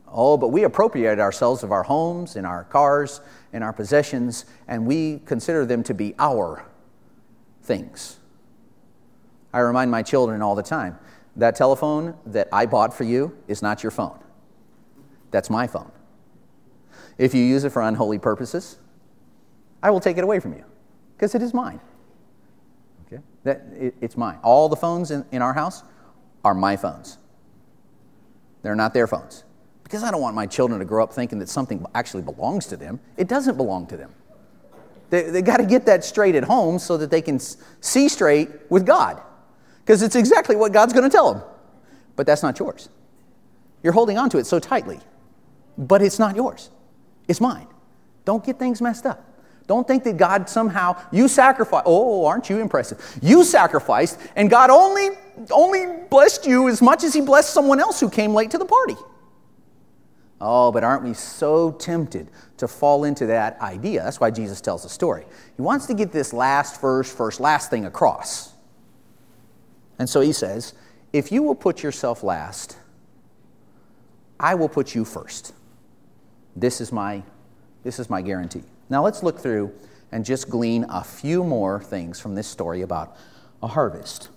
Oh, 0.07 0.37
but 0.37 0.49
we 0.49 0.63
appropriate 0.63 1.19
ourselves 1.19 1.63
of 1.63 1.71
our 1.71 1.83
homes 1.83 2.35
in 2.35 2.45
our 2.45 2.63
cars 2.63 3.21
in 3.55 3.63
our 3.63 3.71
possessions, 3.71 4.43
and 4.67 4.85
we 4.85 5.19
consider 5.19 5.65
them 5.65 5.81
to 5.83 5.93
be 5.93 6.13
our 6.19 6.65
things. 7.63 8.17
I 9.53 9.59
remind 9.59 9.89
my 9.89 10.03
children 10.03 10.41
all 10.41 10.55
the 10.55 10.63
time 10.63 10.99
that 11.37 11.55
telephone 11.55 12.15
that 12.25 12.49
I 12.51 12.65
bought 12.65 12.93
for 12.93 13.05
you 13.05 13.37
is 13.47 13.61
not 13.61 13.81
your 13.81 13.91
phone. 13.91 14.19
That's 15.35 15.49
my 15.49 15.67
phone. 15.67 15.91
If 17.17 17.33
you 17.33 17.43
use 17.43 17.65
it 17.65 17.71
for 17.73 17.81
unholy 17.81 18.19
purposes, 18.19 18.77
I 19.83 19.89
will 19.89 19.99
take 19.99 20.17
it 20.17 20.23
away 20.23 20.39
from 20.39 20.53
you 20.53 20.63
because 21.17 21.35
it 21.35 21.41
is 21.41 21.53
mine. 21.53 21.81
Okay? 23.05 23.21
That, 23.43 23.65
it, 23.77 23.95
it's 23.99 24.15
mine. 24.15 24.39
All 24.43 24.69
the 24.69 24.77
phones 24.77 25.11
in, 25.11 25.25
in 25.33 25.41
our 25.41 25.53
house 25.53 25.83
are 26.45 26.53
my 26.53 26.77
phones. 26.77 27.17
They're 28.61 28.77
not 28.77 28.93
their 28.93 29.07
phones. 29.07 29.43
Because 29.83 30.03
I 30.03 30.09
don't 30.11 30.21
want 30.21 30.37
my 30.37 30.47
children 30.47 30.79
to 30.79 30.85
grow 30.85 31.03
up 31.03 31.11
thinking 31.11 31.39
that 31.39 31.49
something 31.49 31.85
actually 31.93 32.23
belongs 32.23 32.67
to 32.67 32.77
them. 32.77 33.01
It 33.17 33.27
doesn't 33.27 33.57
belong 33.57 33.87
to 33.87 33.97
them. 33.97 34.13
They, 35.09 35.23
they 35.23 35.41
got 35.41 35.57
to 35.57 35.65
get 35.65 35.85
that 35.87 36.05
straight 36.05 36.35
at 36.35 36.45
home 36.45 36.79
so 36.79 36.95
that 36.95 37.11
they 37.11 37.21
can 37.21 37.39
see 37.81 38.07
straight 38.07 38.51
with 38.69 38.85
God 38.85 39.21
because 39.83 40.01
it's 40.01 40.15
exactly 40.15 40.55
what 40.55 40.71
God's 40.71 40.93
going 40.93 41.03
to 41.03 41.13
tell 41.13 41.33
them. 41.33 41.43
But 42.15 42.25
that's 42.25 42.41
not 42.41 42.57
yours. 42.57 42.87
You're 43.83 43.91
holding 43.91 44.17
on 44.17 44.29
to 44.29 44.37
it 44.37 44.45
so 44.45 44.59
tightly, 44.59 45.01
but 45.77 46.01
it's 46.01 46.19
not 46.19 46.35
yours. 46.35 46.69
It's 47.27 47.41
mine. 47.41 47.67
Don't 48.23 48.43
get 48.43 48.59
things 48.59 48.81
messed 48.81 49.05
up. 49.05 49.23
Don't 49.67 49.87
think 49.87 50.03
that 50.03 50.17
God 50.17 50.47
somehow 50.47 51.01
you 51.11 51.27
sacrifice. 51.27 51.83
Oh, 51.85 52.25
aren't 52.25 52.49
you 52.49 52.59
impressive? 52.59 53.19
You 53.21 53.43
sacrificed, 53.43 54.19
and 54.35 54.49
God 54.49 54.69
only 54.69 55.09
only 55.51 56.03
blessed 56.09 56.45
you 56.45 56.69
as 56.69 56.81
much 56.81 57.03
as 57.03 57.13
He 57.13 57.21
blessed 57.21 57.51
someone 57.51 57.79
else 57.79 57.99
who 57.99 58.09
came 58.09 58.33
late 58.33 58.51
to 58.51 58.57
the 58.57 58.65
party. 58.65 58.95
Oh, 60.39 60.71
but 60.71 60.83
aren't 60.83 61.03
we 61.03 61.13
so 61.13 61.71
tempted 61.71 62.29
to 62.57 62.67
fall 62.67 63.05
into 63.05 63.25
that 63.25 63.59
idea? 63.61 64.03
That's 64.03 64.19
why 64.19 64.31
Jesus 64.31 64.61
tells 64.61 64.83
the 64.83 64.89
story. 64.89 65.25
He 65.55 65.61
wants 65.61 65.87
to 65.87 65.93
get 65.93 66.11
this 66.11 66.33
last 66.33 66.79
first, 66.79 67.15
first, 67.17 67.39
last 67.39 67.69
thing 67.69 67.85
across. 67.85 68.53
And 69.97 70.07
so 70.07 70.21
he 70.21 70.33
says, 70.33 70.73
If 71.11 71.31
you 71.31 71.41
will 71.41 71.55
put 71.55 71.81
yourself 71.81 72.21
last, 72.21 72.77
I 74.39 74.53
will 74.53 74.69
put 74.69 74.93
you 74.93 75.05
first. 75.05 75.54
This 76.55 76.79
is 76.79 76.91
my, 76.91 77.23
this 77.83 77.99
is 77.99 78.09
my 78.09 78.21
guarantee. 78.21 78.63
Now 78.89 79.03
let's 79.03 79.23
look 79.23 79.39
through 79.39 79.73
and 80.11 80.23
just 80.23 80.49
glean 80.49 80.85
a 80.89 81.03
few 81.03 81.43
more 81.43 81.81
things 81.81 82.19
from 82.19 82.35
this 82.35 82.47
story 82.47 82.81
about 82.81 83.17
a 83.61 83.67
harvest. 83.67 84.29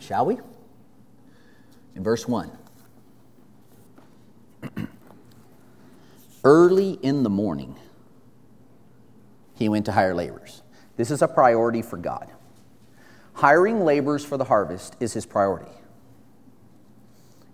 Shall 0.00 0.26
we? 0.26 0.38
In 1.94 2.02
verse 2.02 2.26
1. 2.26 2.50
Early 6.44 6.92
in 7.02 7.22
the 7.22 7.30
morning, 7.30 7.76
he 9.54 9.68
went 9.68 9.84
to 9.86 9.92
hire 9.92 10.14
laborers. 10.14 10.62
This 10.96 11.10
is 11.10 11.22
a 11.22 11.28
priority 11.28 11.82
for 11.82 11.96
God. 11.98 12.30
Hiring 13.34 13.84
laborers 13.84 14.24
for 14.24 14.36
the 14.36 14.44
harvest 14.44 14.96
is 15.00 15.12
his 15.12 15.26
priority. 15.26 15.70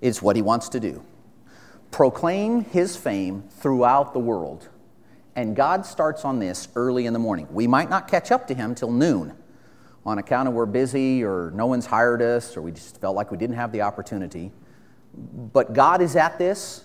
It's 0.00 0.22
what 0.22 0.36
he 0.36 0.42
wants 0.42 0.68
to 0.70 0.80
do. 0.80 1.02
Proclaim 1.96 2.66
his 2.66 2.94
fame 2.94 3.44
throughout 3.48 4.12
the 4.12 4.18
world. 4.18 4.68
And 5.34 5.56
God 5.56 5.86
starts 5.86 6.26
on 6.26 6.38
this 6.38 6.68
early 6.76 7.06
in 7.06 7.14
the 7.14 7.18
morning. 7.18 7.48
We 7.50 7.66
might 7.66 7.88
not 7.88 8.06
catch 8.06 8.30
up 8.30 8.46
to 8.48 8.54
him 8.54 8.74
till 8.74 8.92
noon 8.92 9.34
on 10.04 10.18
account 10.18 10.46
of 10.46 10.52
we're 10.52 10.66
busy 10.66 11.24
or 11.24 11.52
no 11.54 11.64
one's 11.64 11.86
hired 11.86 12.20
us 12.20 12.54
or 12.54 12.60
we 12.60 12.70
just 12.70 13.00
felt 13.00 13.16
like 13.16 13.30
we 13.30 13.38
didn't 13.38 13.56
have 13.56 13.72
the 13.72 13.80
opportunity. 13.80 14.52
But 15.14 15.72
God 15.72 16.02
is 16.02 16.16
at 16.16 16.38
this 16.38 16.84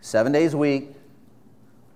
seven 0.00 0.32
days 0.32 0.54
a 0.54 0.56
week, 0.56 0.92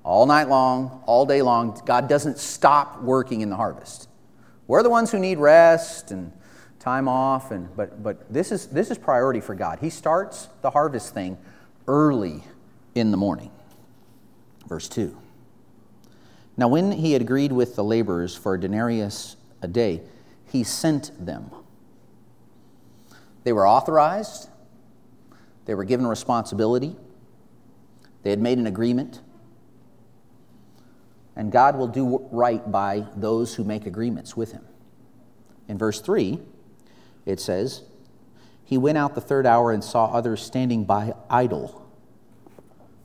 all 0.04 0.26
night 0.26 0.50
long, 0.50 1.02
all 1.06 1.24
day 1.24 1.40
long. 1.40 1.80
God 1.86 2.10
doesn't 2.10 2.36
stop 2.36 3.00
working 3.00 3.40
in 3.40 3.48
the 3.48 3.56
harvest. 3.56 4.10
We're 4.66 4.82
the 4.82 4.90
ones 4.90 5.10
who 5.10 5.18
need 5.18 5.38
rest 5.38 6.10
and 6.10 6.30
time 6.78 7.08
off, 7.08 7.50
and, 7.50 7.74
but, 7.76 8.02
but 8.02 8.32
this, 8.32 8.52
is, 8.52 8.66
this 8.68 8.90
is 8.90 8.98
priority 8.98 9.40
for 9.40 9.54
God. 9.54 9.78
He 9.80 9.90
starts 9.90 10.48
the 10.62 10.70
harvest 10.70 11.14
thing 11.14 11.38
early 11.86 12.42
in 12.94 13.10
the 13.10 13.16
morning. 13.16 13.50
Verse 14.66 14.88
2. 14.88 15.16
Now, 16.56 16.68
when 16.68 16.92
he 16.92 17.12
had 17.12 17.22
agreed 17.22 17.52
with 17.52 17.76
the 17.76 17.84
laborers 17.84 18.34
for 18.36 18.54
a 18.54 18.60
denarius 18.60 19.36
a 19.62 19.68
day, 19.68 20.02
he 20.50 20.64
sent 20.64 21.12
them. 21.24 21.50
They 23.44 23.52
were 23.52 23.66
authorized, 23.66 24.50
they 25.64 25.74
were 25.74 25.84
given 25.84 26.06
responsibility, 26.06 26.96
they 28.22 28.30
had 28.30 28.40
made 28.40 28.58
an 28.58 28.66
agreement 28.66 29.20
and 31.38 31.52
God 31.52 31.78
will 31.78 31.86
do 31.86 32.28
right 32.32 32.70
by 32.70 33.06
those 33.16 33.54
who 33.54 33.62
make 33.62 33.86
agreements 33.86 34.36
with 34.36 34.50
him. 34.50 34.64
In 35.68 35.78
verse 35.78 36.00
3, 36.00 36.40
it 37.28 37.38
says, 37.38 37.82
He 38.64 38.78
went 38.78 38.96
out 38.96 39.14
the 39.14 39.20
third 39.20 39.44
hour 39.44 39.70
and 39.70 39.84
saw 39.84 40.06
others 40.06 40.42
standing 40.42 40.84
by 40.84 41.12
idle. 41.28 41.86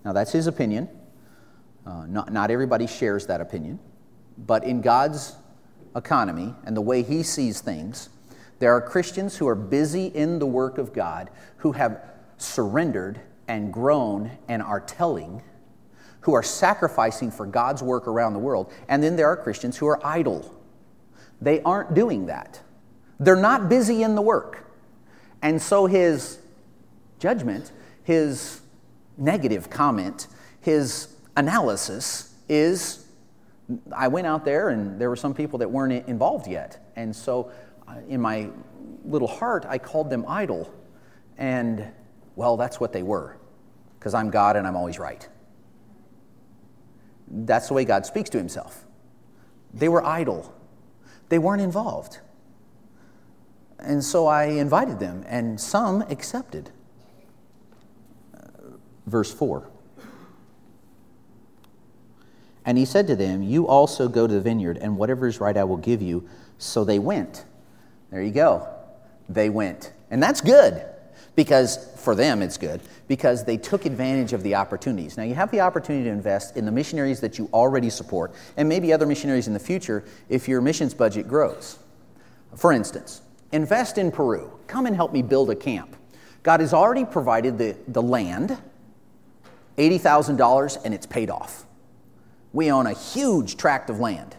Now, 0.05 0.13
that's 0.13 0.31
his 0.31 0.47
opinion. 0.47 0.89
Uh, 1.85 2.05
not, 2.05 2.31
not 2.31 2.49
everybody 2.49 2.87
shares 2.87 3.27
that 3.27 3.41
opinion. 3.41 3.79
But 4.37 4.63
in 4.63 4.81
God's 4.81 5.35
economy 5.95 6.55
and 6.65 6.75
the 6.75 6.81
way 6.81 7.03
he 7.03 7.21
sees 7.21 7.59
things, 7.59 8.09
There 8.59 8.73
are 8.73 8.81
Christians 8.81 9.37
who 9.37 9.47
are 9.47 9.55
busy 9.55 10.07
in 10.07 10.39
the 10.39 10.47
work 10.47 10.77
of 10.77 10.93
God, 10.93 11.29
who 11.57 11.73
have 11.73 12.01
surrendered 12.37 13.19
and 13.49 13.73
grown 13.73 14.31
and 14.47 14.63
are 14.63 14.79
telling, 14.79 15.43
who 16.21 16.33
are 16.33 16.43
sacrificing 16.43 17.29
for 17.29 17.45
God's 17.45 17.83
work 17.83 18.07
around 18.07 18.33
the 18.33 18.39
world. 18.39 18.71
And 18.87 19.03
then 19.03 19.17
there 19.17 19.27
are 19.27 19.35
Christians 19.35 19.75
who 19.75 19.87
are 19.87 19.99
idle. 20.05 20.49
They 21.41 21.61
aren't 21.63 21.93
doing 21.93 22.27
that. 22.27 22.61
They're 23.19 23.35
not 23.35 23.69
busy 23.69 24.03
in 24.03 24.15
the 24.15 24.21
work. 24.21 24.71
And 25.41 25.61
so 25.61 25.85
his 25.85 26.39
judgment, 27.19 27.71
his 28.03 28.61
negative 29.17 29.69
comment, 29.69 30.27
his 30.61 31.07
analysis 31.35 32.33
is 32.49 33.05
I 33.95 34.07
went 34.07 34.27
out 34.27 34.45
there 34.45 34.69
and 34.69 34.99
there 34.99 35.09
were 35.09 35.15
some 35.15 35.33
people 35.33 35.59
that 35.59 35.69
weren't 35.69 36.07
involved 36.07 36.47
yet. 36.47 36.91
And 36.95 37.15
so 37.15 37.51
uh, 37.87 37.95
in 38.07 38.21
my 38.21 38.49
little 39.05 39.27
heart, 39.27 39.65
I 39.67 39.77
called 39.77 40.09
them 40.09 40.25
idle. 40.27 40.73
And 41.37 41.91
well, 42.35 42.57
that's 42.57 42.79
what 42.79 42.93
they 42.93 43.03
were, 43.03 43.37
because 43.99 44.13
I'm 44.13 44.29
God 44.29 44.55
and 44.55 44.67
I'm 44.67 44.75
always 44.75 44.99
right. 44.99 45.27
That's 47.27 47.67
the 47.67 47.73
way 47.73 47.85
God 47.85 48.05
speaks 48.05 48.29
to 48.31 48.37
himself. 48.37 48.85
They 49.73 49.89
were 49.89 50.05
idle, 50.05 50.53
they 51.29 51.39
weren't 51.39 51.61
involved. 51.61 52.19
And 53.83 54.03
so 54.03 54.27
I 54.27 54.45
invited 54.45 54.99
them, 54.99 55.23
and 55.27 55.59
some 55.59 56.01
accepted. 56.03 56.71
Uh, 58.33 58.47
verse 59.05 59.33
4. 59.33 59.69
And 62.65 62.77
he 62.77 62.85
said 62.85 63.07
to 63.07 63.15
them, 63.15 63.43
You 63.43 63.67
also 63.67 64.07
go 64.07 64.25
to 64.25 64.33
the 64.33 64.41
vineyard, 64.41 64.77
and 64.77 64.97
whatever 64.97 65.27
is 65.27 65.39
right 65.39 65.55
I 65.55 65.63
will 65.63 65.77
give 65.77 66.01
you. 66.01 66.27
So 66.57 66.83
they 66.85 66.99
went. 66.99 67.45
There 68.09 68.21
you 68.21 68.31
go. 68.31 68.67
They 69.27 69.49
went. 69.49 69.91
And 70.09 70.21
that's 70.21 70.39
good, 70.39 70.85
because 71.35 71.89
for 71.97 72.15
them 72.15 72.41
it's 72.41 72.57
good, 72.57 72.81
because 73.07 73.43
they 73.43 73.57
took 73.57 73.85
advantage 73.85 74.31
of 74.33 74.43
the 74.43 74.55
opportunities. 74.55 75.17
Now, 75.17 75.23
you 75.23 75.33
have 75.33 75.51
the 75.51 75.61
opportunity 75.61 76.05
to 76.05 76.11
invest 76.11 76.55
in 76.55 76.65
the 76.65 76.71
missionaries 76.71 77.19
that 77.21 77.37
you 77.37 77.49
already 77.53 77.89
support, 77.89 78.33
and 78.55 78.69
maybe 78.69 78.93
other 78.93 79.05
missionaries 79.05 79.47
in 79.47 79.53
the 79.53 79.59
future 79.59 80.03
if 80.29 80.47
your 80.47 80.61
missions 80.61 80.93
budget 80.93 81.27
grows. 81.27 81.79
For 82.55 82.71
instance, 82.71 83.21
invest 83.53 83.97
in 83.97 84.11
Peru. 84.11 84.51
Come 84.67 84.85
and 84.85 84.95
help 84.95 85.13
me 85.13 85.21
build 85.21 85.49
a 85.49 85.55
camp. 85.55 85.95
God 86.41 86.59
has 86.59 86.73
already 86.73 87.05
provided 87.05 87.57
the, 87.57 87.77
the 87.87 88.01
land, 88.01 88.57
$80,000, 89.77 90.81
and 90.83 90.93
it's 90.93 91.05
paid 91.05 91.29
off. 91.29 91.65
We 92.51 92.69
own 92.69 92.87
a 92.87 92.93
huge 92.93 93.55
tract 93.55 93.89
of 93.89 93.99
land. 93.99 94.35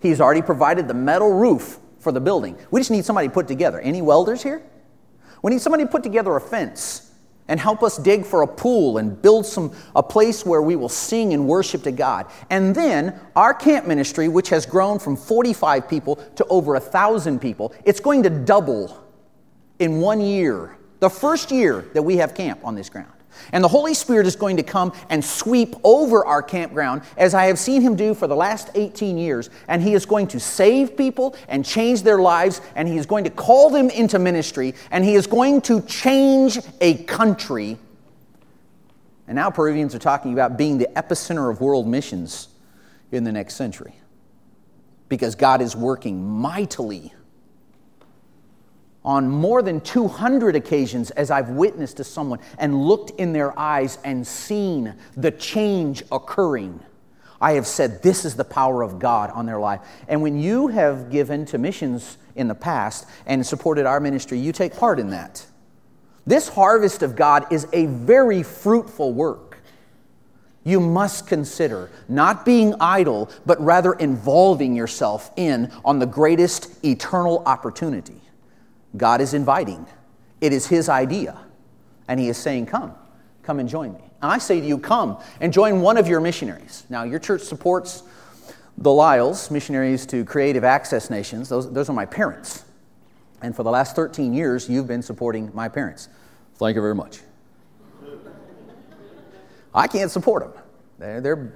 He's 0.00 0.20
already 0.20 0.42
provided 0.42 0.86
the 0.86 0.94
metal 0.94 1.32
roof 1.32 1.78
for 1.98 2.12
the 2.12 2.20
building. 2.20 2.56
We 2.70 2.80
just 2.80 2.90
need 2.90 3.04
somebody 3.04 3.28
put 3.28 3.48
together. 3.48 3.80
Any 3.80 4.00
welders 4.00 4.42
here? 4.42 4.62
We 5.42 5.50
need 5.50 5.60
somebody 5.60 5.84
to 5.84 5.90
put 5.90 6.02
together 6.02 6.36
a 6.36 6.40
fence 6.40 7.09
and 7.50 7.58
help 7.58 7.82
us 7.82 7.98
dig 7.98 8.24
for 8.24 8.42
a 8.42 8.46
pool 8.46 8.96
and 8.98 9.20
build 9.20 9.44
some 9.44 9.72
a 9.96 10.02
place 10.02 10.46
where 10.46 10.62
we 10.62 10.76
will 10.76 10.88
sing 10.88 11.34
and 11.34 11.46
worship 11.46 11.82
to 11.82 11.90
God. 11.90 12.26
And 12.48 12.74
then 12.74 13.18
our 13.34 13.52
camp 13.52 13.86
ministry, 13.86 14.28
which 14.28 14.48
has 14.50 14.64
grown 14.64 15.00
from 15.00 15.16
45 15.16 15.88
people 15.88 16.16
to 16.36 16.46
over 16.46 16.76
a 16.76 16.80
thousand 16.80 17.40
people, 17.40 17.74
it's 17.84 18.00
going 18.00 18.22
to 18.22 18.30
double 18.30 18.96
in 19.80 20.00
one 20.00 20.20
year. 20.20 20.76
The 21.00 21.10
first 21.10 21.50
year 21.50 21.86
that 21.92 22.02
we 22.02 22.16
have 22.18 22.34
camp 22.34 22.60
on 22.62 22.76
this 22.76 22.88
ground. 22.88 23.19
And 23.52 23.62
the 23.62 23.68
Holy 23.68 23.94
Spirit 23.94 24.26
is 24.26 24.36
going 24.36 24.56
to 24.56 24.62
come 24.62 24.92
and 25.08 25.24
sweep 25.24 25.74
over 25.84 26.24
our 26.24 26.42
campground 26.42 27.02
as 27.16 27.34
I 27.34 27.46
have 27.46 27.58
seen 27.58 27.82
Him 27.82 27.96
do 27.96 28.14
for 28.14 28.26
the 28.26 28.36
last 28.36 28.70
18 28.74 29.18
years. 29.18 29.50
And 29.68 29.82
He 29.82 29.94
is 29.94 30.06
going 30.06 30.28
to 30.28 30.40
save 30.40 30.96
people 30.96 31.36
and 31.48 31.64
change 31.64 32.02
their 32.02 32.18
lives, 32.18 32.60
and 32.74 32.88
He 32.88 32.96
is 32.96 33.06
going 33.06 33.24
to 33.24 33.30
call 33.30 33.70
them 33.70 33.90
into 33.90 34.18
ministry, 34.18 34.74
and 34.90 35.04
He 35.04 35.14
is 35.14 35.26
going 35.26 35.60
to 35.62 35.80
change 35.82 36.58
a 36.80 37.02
country. 37.04 37.78
And 39.26 39.36
now 39.36 39.50
Peruvians 39.50 39.94
are 39.94 40.00
talking 40.00 40.32
about 40.32 40.56
being 40.56 40.78
the 40.78 40.88
epicenter 40.96 41.50
of 41.50 41.60
world 41.60 41.86
missions 41.86 42.48
in 43.12 43.24
the 43.24 43.32
next 43.32 43.54
century 43.54 43.94
because 45.08 45.34
God 45.34 45.60
is 45.60 45.76
working 45.76 46.24
mightily 46.24 47.12
on 49.04 49.28
more 49.28 49.62
than 49.62 49.80
200 49.80 50.56
occasions 50.56 51.10
as 51.12 51.30
I've 51.30 51.50
witnessed 51.50 51.96
to 51.98 52.04
someone 52.04 52.38
and 52.58 52.84
looked 52.84 53.18
in 53.18 53.32
their 53.32 53.58
eyes 53.58 53.98
and 54.04 54.26
seen 54.26 54.94
the 55.16 55.30
change 55.30 56.02
occurring. 56.12 56.80
I 57.40 57.52
have 57.52 57.66
said, 57.66 58.02
This 58.02 58.24
is 58.24 58.36
the 58.36 58.44
power 58.44 58.82
of 58.82 58.98
God 58.98 59.30
on 59.30 59.46
their 59.46 59.58
life. 59.58 59.80
And 60.08 60.20
when 60.20 60.38
you 60.38 60.68
have 60.68 61.10
given 61.10 61.46
to 61.46 61.58
missions 61.58 62.18
in 62.34 62.48
the 62.48 62.54
past 62.54 63.06
and 63.24 63.46
supported 63.46 63.86
our 63.86 64.00
ministry, 64.00 64.38
you 64.38 64.52
take 64.52 64.76
part 64.76 64.98
in 64.98 65.10
that. 65.10 65.46
This 66.26 66.48
harvest 66.48 67.02
of 67.02 67.16
God 67.16 67.50
is 67.50 67.66
a 67.72 67.86
very 67.86 68.42
fruitful 68.42 69.14
work. 69.14 69.58
You 70.62 70.78
must 70.78 71.26
consider 71.26 71.90
not 72.06 72.44
being 72.44 72.74
idle, 72.78 73.30
but 73.46 73.58
rather 73.62 73.94
involving 73.94 74.76
yourself 74.76 75.30
in 75.36 75.72
on 75.82 75.98
the 75.98 76.06
greatest 76.06 76.84
eternal 76.84 77.42
opportunity. 77.46 78.20
God 78.96 79.20
is 79.20 79.34
inviting. 79.34 79.86
It 80.40 80.52
is 80.52 80.66
His 80.66 80.88
idea. 80.88 81.38
And 82.08 82.18
He 82.18 82.28
is 82.28 82.36
saying, 82.36 82.66
Come, 82.66 82.94
come 83.42 83.58
and 83.58 83.68
join 83.68 83.92
me. 83.92 84.00
And 84.22 84.30
I 84.30 84.38
say 84.38 84.60
to 84.60 84.66
you, 84.66 84.78
Come 84.78 85.18
and 85.40 85.52
join 85.52 85.80
one 85.80 85.96
of 85.96 86.08
your 86.08 86.20
missionaries. 86.20 86.84
Now, 86.88 87.04
your 87.04 87.18
church 87.18 87.42
supports 87.42 88.02
the 88.78 88.92
Lyles, 88.92 89.50
missionaries 89.50 90.06
to 90.06 90.24
creative 90.24 90.64
access 90.64 91.10
nations. 91.10 91.48
Those, 91.48 91.70
those 91.72 91.90
are 91.90 91.92
my 91.92 92.06
parents. 92.06 92.64
And 93.42 93.54
for 93.54 93.62
the 93.62 93.70
last 93.70 93.96
13 93.96 94.32
years, 94.32 94.68
you've 94.68 94.86
been 94.86 95.02
supporting 95.02 95.50
my 95.54 95.68
parents. 95.68 96.08
Thank 96.56 96.74
you 96.74 96.82
very 96.82 96.94
much. 96.94 97.20
I 99.74 99.86
can't 99.86 100.10
support 100.10 100.42
them. 100.42 100.62
They're, 100.98 101.20
they're 101.20 101.52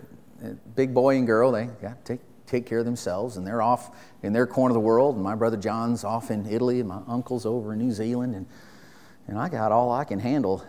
big 0.76 0.94
boy 0.94 1.16
and 1.16 1.26
girl. 1.26 1.52
They 1.52 1.66
got 1.82 2.04
to 2.04 2.14
take 2.14 2.20
take 2.46 2.66
care 2.66 2.78
of 2.78 2.85
themselves, 2.85 3.37
and 3.37 3.46
they're 3.46 3.62
off 3.62 3.90
in 4.22 4.33
their 4.33 4.46
corner 4.46 4.72
of 4.72 4.74
the 4.74 4.80
world. 4.80 5.14
And 5.14 5.24
my 5.24 5.35
brother 5.35 5.57
John's 5.57 6.04
off 6.04 6.30
in 6.30 6.46
Italy, 6.46 6.80
and 6.80 6.88
my 6.88 7.00
uncle's 7.09 7.46
over 7.46 7.72
in 7.72 7.78
New 7.78 7.92
Zealand, 7.92 8.35
and, 8.35 8.46
and 9.26 9.38
I 9.38 9.48
got 9.48 9.72
all 9.72 9.90
I 9.92 10.04
can 10.04 10.18
handle 10.18 10.64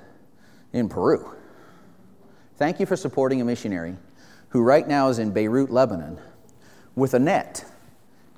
in 0.74 0.90
Peru. 0.90 1.32
Thank 2.58 2.80
you 2.80 2.86
for 2.86 2.96
supporting 2.96 3.42
a 3.42 3.46
missionary 3.46 3.96
who 4.50 4.62
right 4.62 4.88
now 4.88 5.10
is 5.10 5.20
in 5.20 5.32
Beirut, 5.32 5.70
Lebanon, 5.70 6.18
with 6.96 7.14
a 7.14 7.20
net, 7.20 7.66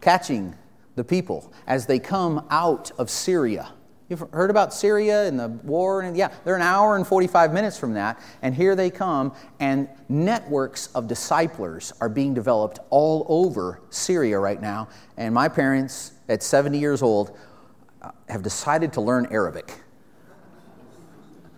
catching 0.01 0.55
the 0.95 1.03
people 1.03 1.53
as 1.67 1.85
they 1.85 1.99
come 1.99 2.45
out 2.49 2.91
of 2.97 3.09
Syria 3.09 3.71
You've 4.09 4.23
heard 4.31 4.49
about 4.49 4.73
Syria 4.73 5.27
and 5.27 5.37
the 5.37 5.49
war, 5.49 6.01
and 6.01 6.15
yeah, 6.15 6.31
they're 6.45 6.55
an 6.55 6.61
hour 6.61 6.95
and 6.95 7.05
45 7.05 7.51
minutes 7.51 7.77
from 7.77 7.93
that, 7.95 8.21
and 8.41 8.55
here 8.55 8.73
they 8.73 8.89
come, 8.89 9.33
and 9.59 9.89
networks 10.07 10.87
of 10.95 11.09
disciplers 11.09 11.91
are 11.99 12.07
being 12.07 12.33
developed 12.33 12.79
all 12.89 13.25
over 13.27 13.81
Syria 13.89 14.39
right 14.39 14.61
now. 14.61 14.87
And 15.17 15.33
my 15.33 15.49
parents, 15.49 16.13
at 16.29 16.41
70 16.41 16.79
years 16.79 17.01
old, 17.01 17.37
uh, 18.01 18.11
have 18.29 18.43
decided 18.43 18.93
to 18.93 19.01
learn 19.01 19.27
Arabic. 19.29 19.73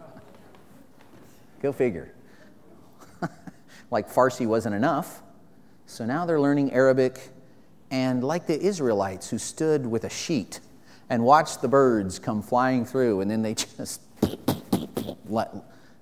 Go 1.62 1.72
figure. 1.72 2.16
like 3.92 4.10
Farsi 4.10 4.48
wasn't 4.48 4.74
enough, 4.74 5.22
so 5.86 6.04
now 6.04 6.26
they're 6.26 6.42
learning 6.42 6.74
Arabic, 6.74 7.30
and 7.92 8.24
like 8.24 8.48
the 8.48 8.60
Israelites 8.60 9.30
who 9.30 9.38
stood 9.38 9.86
with 9.86 10.04
a 10.04 10.10
sheet 10.10 10.62
and 11.10 11.24
watch 11.24 11.60
the 11.60 11.67
birds 11.67 12.19
come 12.19 12.41
flying 12.41 12.86
through, 12.86 13.22
and 13.22 13.30
then 13.30 13.41
they 13.41 13.54
just 13.78 14.02
let. 15.26 15.54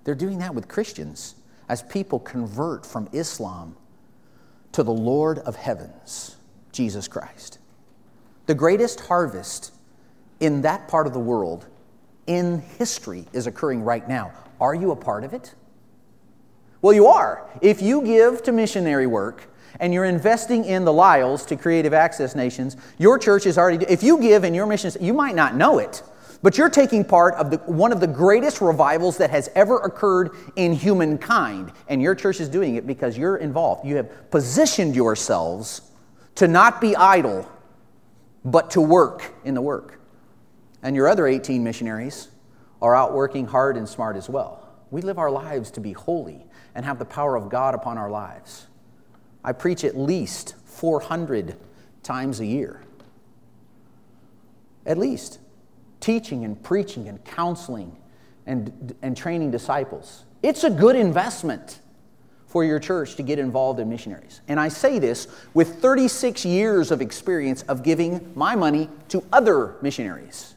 They're 0.03 0.15
doing 0.15 0.39
that 0.39 0.55
with 0.55 0.67
Christians 0.67 1.35
as 1.69 1.81
people 1.83 2.19
convert 2.19 2.85
from 2.85 3.09
Islam 3.11 3.75
to 4.71 4.83
the 4.83 4.93
Lord 4.93 5.39
of 5.39 5.55
heavens, 5.55 6.37
Jesus 6.71 7.07
Christ. 7.07 7.59
The 8.45 8.55
greatest 8.55 9.01
harvest 9.01 9.73
in 10.39 10.61
that 10.61 10.87
part 10.87 11.07
of 11.07 11.13
the 11.13 11.19
world 11.19 11.65
in 12.27 12.59
history 12.77 13.25
is 13.33 13.47
occurring 13.47 13.81
right 13.81 14.07
now. 14.07 14.31
Are 14.61 14.75
you 14.75 14.91
a 14.91 14.95
part 14.95 15.23
of 15.23 15.33
it? 15.33 15.53
Well, 16.81 16.93
you 16.93 17.07
are. 17.07 17.49
If 17.61 17.81
you 17.81 18.01
give 18.01 18.43
to 18.43 18.51
missionary 18.51 19.07
work, 19.07 19.49
and 19.79 19.93
you're 19.93 20.05
investing 20.05 20.65
in 20.65 20.85
the 20.85 20.93
Lyles 20.93 21.45
to 21.47 21.55
Creative 21.55 21.93
Access 21.93 22.35
Nations, 22.35 22.77
your 22.97 23.17
church 23.17 23.45
is 23.45 23.57
already, 23.57 23.85
if 23.89 24.03
you 24.03 24.19
give 24.19 24.43
in 24.43 24.53
your 24.53 24.65
missions, 24.65 24.97
you 24.99 25.13
might 25.13 25.35
not 25.35 25.55
know 25.55 25.79
it, 25.79 26.03
but 26.41 26.57
you're 26.57 26.69
taking 26.69 27.03
part 27.03 27.33
of 27.35 27.51
the, 27.51 27.57
one 27.57 27.91
of 27.91 27.99
the 27.99 28.07
greatest 28.07 28.61
revivals 28.61 29.17
that 29.17 29.29
has 29.29 29.49
ever 29.55 29.77
occurred 29.79 30.31
in 30.55 30.73
humankind. 30.73 31.71
And 31.87 32.01
your 32.01 32.15
church 32.15 32.39
is 32.39 32.49
doing 32.49 32.75
it 32.75 32.85
because 32.85 33.17
you're 33.17 33.37
involved. 33.37 33.85
You 33.85 33.95
have 33.97 34.31
positioned 34.31 34.95
yourselves 34.95 35.81
to 36.35 36.47
not 36.47 36.79
be 36.79 36.95
idle, 36.95 37.49
but 38.45 38.71
to 38.71 38.81
work 38.81 39.33
in 39.43 39.53
the 39.53 39.61
work. 39.61 39.99
And 40.83 40.95
your 40.95 41.07
other 41.07 41.27
18 41.27 41.63
missionaries 41.63 42.29
are 42.81 42.95
out 42.95 43.13
working 43.13 43.47
hard 43.47 43.77
and 43.77 43.89
smart 43.89 44.15
as 44.15 44.29
well. 44.29 44.63
We 44.91 45.01
live 45.01 45.17
our 45.17 45.31
lives 45.31 45.71
to 45.71 45.81
be 45.81 45.93
holy 45.93 46.45
and 46.75 46.85
have 46.85 46.99
the 46.99 47.05
power 47.05 47.35
of 47.35 47.49
God 47.49 47.73
upon 47.73 47.97
our 47.97 48.09
lives. 48.09 48.67
I 49.47 49.53
preach 49.53 49.85
at 49.85 49.97
least 49.97 50.55
400 50.65 51.55
times 52.03 52.41
a 52.41 52.45
year. 52.45 52.81
at 54.85 54.97
least 54.97 55.39
teaching 55.99 56.45
and 56.45 56.61
preaching 56.63 57.09
and 57.09 57.23
counseling 57.25 57.97
and, 58.45 58.95
and 59.01 59.17
training 59.17 59.51
disciples. 59.51 60.23
It's 60.43 60.63
a 60.63 60.69
good 60.69 60.95
investment 60.95 61.81
for 62.45 62.63
your 62.63 62.79
church 62.79 63.15
to 63.15 63.23
get 63.23 63.37
involved 63.37 63.81
in 63.81 63.89
missionaries. 63.89 64.39
And 64.47 64.59
I 64.59 64.69
say 64.69 64.99
this 64.99 65.27
with 65.53 65.81
36 65.81 66.45
years 66.45 66.91
of 66.91 67.01
experience 67.01 67.63
of 67.63 67.83
giving 67.83 68.31
my 68.33 68.55
money 68.55 68.89
to 69.09 69.23
other 69.33 69.75
missionaries. 69.81 70.55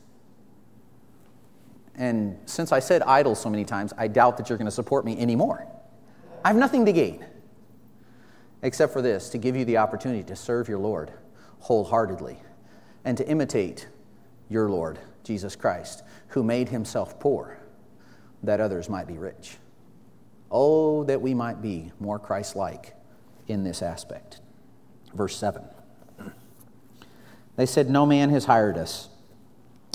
And 1.97 2.39
since 2.47 2.71
I 2.71 2.79
said 2.79 3.03
idle 3.03 3.35
so 3.35 3.51
many 3.51 3.65
times, 3.65 3.93
I 3.99 4.07
doubt 4.07 4.37
that 4.37 4.49
you're 4.49 4.59
going 4.59 4.67
to 4.67 4.73
support 4.73 5.05
me 5.05 5.19
anymore. 5.19 5.67
I 6.45 6.49
have 6.49 6.57
nothing 6.57 6.87
to 6.87 6.93
gain 6.93 7.25
except 8.63 8.93
for 8.93 9.03
this 9.03 9.29
to 9.31 9.39
give 9.39 9.57
you 9.57 9.65
the 9.65 9.77
opportunity 9.77 10.23
to 10.25 10.37
serve 10.37 10.69
your 10.69 10.79
Lord 10.79 11.13
wholeheartedly 11.61 12.39
and 13.05 13.17
to 13.17 13.29
imitate 13.29 13.89
your 14.49 14.69
Lord, 14.69 14.99
Jesus 15.25 15.57
Christ, 15.57 16.03
who 16.29 16.43
made 16.43 16.69
himself 16.69 17.19
poor 17.19 17.59
that 18.43 18.61
others 18.61 18.89
might 18.89 19.07
be 19.07 19.19
rich. 19.19 19.57
Oh, 20.51 21.05
that 21.05 21.21
we 21.21 21.35
might 21.35 21.63
be 21.63 21.93
more 22.01 22.19
Christ 22.19 22.57
like 22.57 22.95
in 23.47 23.63
this 23.63 23.83
aspect. 23.83 24.41
Verse 25.15 25.37
7. 25.37 25.63
They 27.57 27.67
said, 27.67 27.91
No 27.91 28.07
man 28.07 28.31
has 28.31 28.47
hired 28.47 28.79
us. 28.79 29.09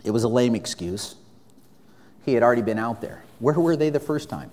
It 0.03 0.11
was 0.11 0.23
a 0.23 0.27
lame 0.27 0.55
excuse. 0.55 1.15
He 2.23 2.33
had 2.33 2.43
already 2.43 2.61
been 2.61 2.79
out 2.79 3.01
there. 3.01 3.23
Where 3.39 3.59
were 3.59 3.75
they 3.75 3.89
the 3.89 3.99
first 3.99 4.29
time? 4.29 4.51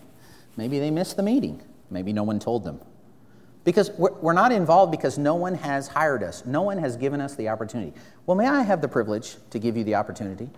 Maybe 0.56 0.78
they 0.78 0.90
missed 0.90 1.16
the 1.16 1.22
meeting. 1.22 1.62
Maybe 1.90 2.12
no 2.12 2.22
one 2.22 2.38
told 2.38 2.64
them. 2.64 2.80
Because 3.64 3.90
we're 3.92 4.32
not 4.32 4.50
involved 4.50 4.90
because 4.90 5.18
no 5.18 5.36
one 5.36 5.54
has 5.54 5.86
hired 5.86 6.22
us. 6.22 6.44
No 6.44 6.62
one 6.62 6.78
has 6.78 6.96
given 6.96 7.20
us 7.20 7.36
the 7.36 7.48
opportunity. 7.48 7.92
Well, 8.26 8.36
may 8.36 8.48
I 8.48 8.62
have 8.62 8.80
the 8.80 8.88
privilege 8.88 9.36
to 9.50 9.58
give 9.58 9.76
you 9.76 9.84
the 9.84 9.94
opportunity? 9.94 10.50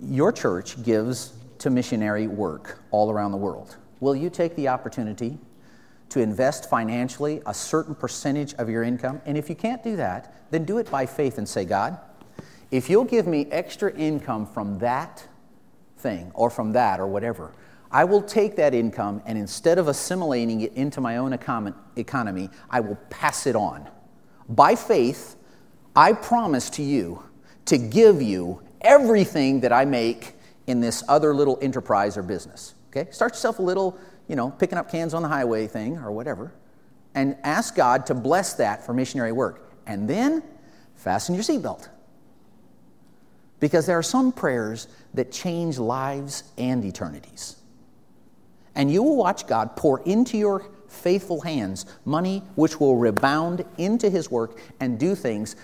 Your 0.00 0.32
church 0.32 0.82
gives 0.82 1.34
to 1.58 1.70
missionary 1.70 2.26
work 2.26 2.80
all 2.90 3.10
around 3.10 3.32
the 3.32 3.38
world. 3.38 3.76
Will 4.00 4.16
you 4.16 4.30
take 4.30 4.56
the 4.56 4.68
opportunity 4.68 5.38
to 6.10 6.20
invest 6.20 6.68
financially 6.70 7.42
a 7.46 7.54
certain 7.54 7.94
percentage 7.94 8.54
of 8.54 8.68
your 8.68 8.82
income? 8.82 9.20
And 9.26 9.36
if 9.36 9.48
you 9.48 9.54
can't 9.54 9.82
do 9.82 9.96
that, 9.96 10.34
then 10.50 10.64
do 10.64 10.78
it 10.78 10.90
by 10.90 11.06
faith 11.06 11.38
and 11.38 11.48
say, 11.48 11.64
God, 11.64 11.98
if 12.70 12.88
you'll 12.88 13.04
give 13.04 13.26
me 13.26 13.46
extra 13.50 13.94
income 13.94 14.46
from 14.46 14.78
that 14.78 15.26
thing 15.98 16.30
or 16.34 16.50
from 16.50 16.72
that 16.72 17.00
or 17.00 17.06
whatever, 17.06 17.52
I 17.94 18.02
will 18.02 18.22
take 18.22 18.56
that 18.56 18.74
income 18.74 19.22
and 19.24 19.38
instead 19.38 19.78
of 19.78 19.86
assimilating 19.86 20.62
it 20.62 20.72
into 20.72 21.00
my 21.00 21.18
own 21.18 21.32
economy, 21.32 22.50
I 22.68 22.80
will 22.80 22.96
pass 23.08 23.46
it 23.46 23.54
on. 23.54 23.88
By 24.48 24.74
faith, 24.74 25.36
I 25.94 26.12
promise 26.12 26.70
to 26.70 26.82
you 26.82 27.22
to 27.66 27.78
give 27.78 28.20
you 28.20 28.60
everything 28.80 29.60
that 29.60 29.72
I 29.72 29.84
make 29.84 30.34
in 30.66 30.80
this 30.80 31.04
other 31.06 31.32
little 31.32 31.56
enterprise 31.62 32.16
or 32.16 32.24
business. 32.24 32.74
Okay? 32.90 33.08
Start 33.12 33.34
yourself 33.34 33.60
a 33.60 33.62
little, 33.62 33.96
you 34.26 34.34
know, 34.34 34.50
picking 34.50 34.76
up 34.76 34.90
cans 34.90 35.14
on 35.14 35.22
the 35.22 35.28
highway 35.28 35.68
thing 35.68 35.96
or 35.98 36.10
whatever, 36.10 36.52
and 37.14 37.36
ask 37.44 37.76
God 37.76 38.06
to 38.06 38.14
bless 38.14 38.54
that 38.54 38.84
for 38.84 38.92
missionary 38.92 39.30
work. 39.30 39.72
And 39.86 40.10
then 40.10 40.42
fasten 40.96 41.36
your 41.36 41.44
seatbelt. 41.44 41.88
Because 43.60 43.86
there 43.86 43.96
are 43.96 44.02
some 44.02 44.32
prayers 44.32 44.88
that 45.14 45.30
change 45.30 45.78
lives 45.78 46.42
and 46.58 46.84
eternities. 46.84 47.60
And 48.74 48.90
you 48.90 49.02
will 49.02 49.16
watch 49.16 49.46
God 49.46 49.76
pour 49.76 50.00
into 50.02 50.36
your 50.36 50.70
faithful 50.88 51.40
hands 51.40 51.86
money 52.04 52.42
which 52.54 52.78
will 52.78 52.96
rebound 52.96 53.64
into 53.78 54.08
his 54.08 54.30
work 54.30 54.58
and 54.80 54.98
do 54.98 55.14
things 55.14 55.56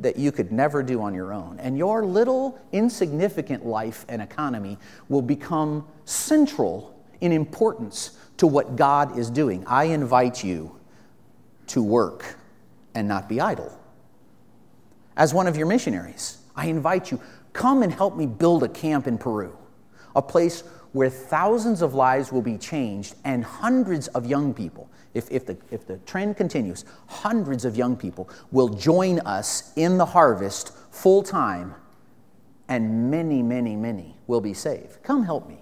that 0.00 0.16
you 0.16 0.32
could 0.32 0.52
never 0.52 0.82
do 0.82 1.02
on 1.02 1.14
your 1.14 1.32
own. 1.32 1.58
And 1.60 1.76
your 1.76 2.04
little 2.04 2.58
insignificant 2.72 3.66
life 3.66 4.04
and 4.08 4.22
economy 4.22 4.78
will 5.08 5.22
become 5.22 5.86
central 6.04 6.98
in 7.20 7.32
importance 7.32 8.18
to 8.38 8.46
what 8.46 8.76
God 8.76 9.18
is 9.18 9.30
doing. 9.30 9.64
I 9.66 9.84
invite 9.84 10.44
you 10.44 10.76
to 11.68 11.82
work 11.82 12.36
and 12.94 13.08
not 13.08 13.28
be 13.28 13.40
idle. 13.40 13.78
As 15.16 15.32
one 15.32 15.46
of 15.46 15.56
your 15.56 15.66
missionaries, 15.66 16.38
I 16.54 16.66
invite 16.66 17.10
you, 17.10 17.20
come 17.52 17.82
and 17.82 17.92
help 17.92 18.16
me 18.16 18.26
build 18.26 18.62
a 18.62 18.68
camp 18.68 19.06
in 19.06 19.18
Peru, 19.18 19.56
a 20.14 20.22
place 20.22 20.62
where 20.96 21.10
thousands 21.10 21.82
of 21.82 21.92
lives 21.92 22.32
will 22.32 22.40
be 22.40 22.56
changed 22.56 23.16
and 23.26 23.44
hundreds 23.44 24.08
of 24.08 24.24
young 24.24 24.54
people, 24.54 24.88
if, 25.12 25.30
if, 25.30 25.44
the, 25.44 25.54
if 25.70 25.86
the 25.86 25.98
trend 25.98 26.38
continues, 26.38 26.86
hundreds 27.06 27.66
of 27.66 27.76
young 27.76 27.94
people 27.94 28.30
will 28.50 28.70
join 28.70 29.18
us 29.20 29.74
in 29.76 29.98
the 29.98 30.06
harvest 30.06 30.72
full 30.90 31.22
time, 31.22 31.74
and 32.68 33.10
many, 33.10 33.42
many, 33.42 33.76
many 33.76 34.16
will 34.26 34.40
be 34.40 34.54
saved. 34.54 35.02
Come 35.02 35.22
help 35.22 35.46
me 35.46 35.58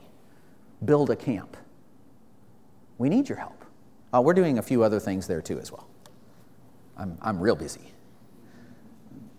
build 0.85 1.11
a 1.11 1.16
camp. 1.16 1.57
We 2.99 3.09
need 3.09 3.29
your 3.29 3.38
help. 3.38 3.64
Uh, 4.14 4.20
we're 4.20 4.35
doing 4.35 4.59
a 4.59 4.62
few 4.62 4.85
other 4.85 5.01
things 5.01 5.27
there 5.27 5.42
too, 5.42 5.59
as 5.59 5.73
well. 5.73 5.88
I'm, 6.97 7.18
I'm 7.20 7.40
real 7.40 7.57
busy. 7.57 7.92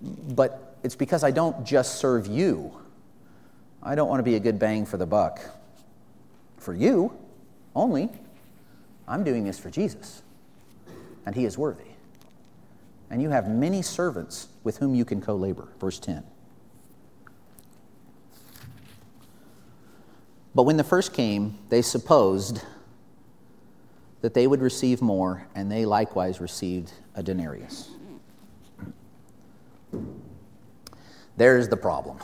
But 0.01 0.75
it's 0.83 0.95
because 0.95 1.23
I 1.23 1.31
don't 1.31 1.65
just 1.65 1.99
serve 1.99 2.27
you. 2.27 2.77
I 3.81 3.95
don't 3.95 4.09
want 4.09 4.19
to 4.19 4.23
be 4.23 4.35
a 4.35 4.41
good 4.41 4.59
bang 4.59 4.85
for 4.85 4.97
the 4.97 5.05
buck 5.05 5.39
for 6.65 6.73
you 6.73 7.13
only. 7.75 8.09
I'm 9.07 9.23
doing 9.23 9.43
this 9.43 9.59
for 9.59 9.69
Jesus, 9.69 10.23
and 11.25 11.35
he 11.35 11.45
is 11.45 11.57
worthy. 11.57 11.83
And 13.11 13.21
you 13.21 13.29
have 13.29 13.47
many 13.47 13.83
servants 13.83 14.47
with 14.63 14.77
whom 14.77 14.95
you 14.95 15.05
can 15.05 15.21
co 15.21 15.35
labor. 15.35 15.69
Verse 15.79 15.99
10. 15.99 16.23
But 20.55 20.63
when 20.63 20.77
the 20.77 20.83
first 20.83 21.13
came, 21.13 21.59
they 21.69 21.83
supposed 21.83 22.61
that 24.21 24.33
they 24.33 24.47
would 24.47 24.61
receive 24.61 25.03
more, 25.03 25.45
and 25.53 25.71
they 25.71 25.85
likewise 25.85 26.41
received 26.41 26.91
a 27.13 27.21
denarius. 27.21 27.91
There's 31.37 31.67
the 31.67 31.77
problem. 31.77 32.17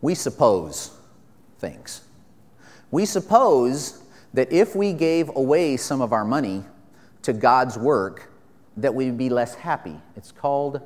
We 0.00 0.14
suppose 0.14 0.96
things. 1.58 2.05
We 2.90 3.04
suppose 3.04 4.02
that 4.34 4.52
if 4.52 4.76
we 4.76 4.92
gave 4.92 5.34
away 5.34 5.76
some 5.76 6.00
of 6.00 6.12
our 6.12 6.24
money 6.24 6.64
to 7.22 7.32
God's 7.32 7.78
work, 7.78 8.30
that 8.76 8.94
we'd 8.94 9.16
be 9.16 9.28
less 9.30 9.54
happy. 9.54 9.98
It's 10.16 10.30
called 10.30 10.80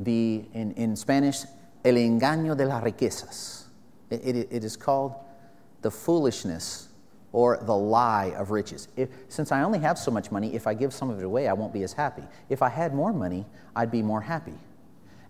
the, 0.00 0.44
in, 0.54 0.72
in 0.72 0.96
Spanish, 0.96 1.42
el 1.84 1.94
engaño 1.94 2.56
de 2.56 2.66
las 2.66 2.82
riquezas. 2.82 3.64
It, 4.10 4.24
it, 4.24 4.48
it 4.50 4.64
is 4.64 4.76
called 4.76 5.14
the 5.82 5.90
foolishness 5.90 6.88
or 7.32 7.58
the 7.62 7.76
lie 7.76 8.32
of 8.36 8.50
riches. 8.50 8.88
If, 8.96 9.10
since 9.28 9.52
I 9.52 9.62
only 9.62 9.80
have 9.80 9.98
so 9.98 10.10
much 10.10 10.30
money, 10.30 10.54
if 10.54 10.66
I 10.66 10.74
give 10.74 10.94
some 10.94 11.10
of 11.10 11.18
it 11.18 11.24
away, 11.24 11.48
I 11.48 11.52
won't 11.52 11.72
be 11.72 11.82
as 11.82 11.92
happy. 11.92 12.22
If 12.48 12.62
I 12.62 12.68
had 12.68 12.94
more 12.94 13.12
money, 13.12 13.44
I'd 13.76 13.90
be 13.90 14.02
more 14.02 14.22
happy. 14.22 14.54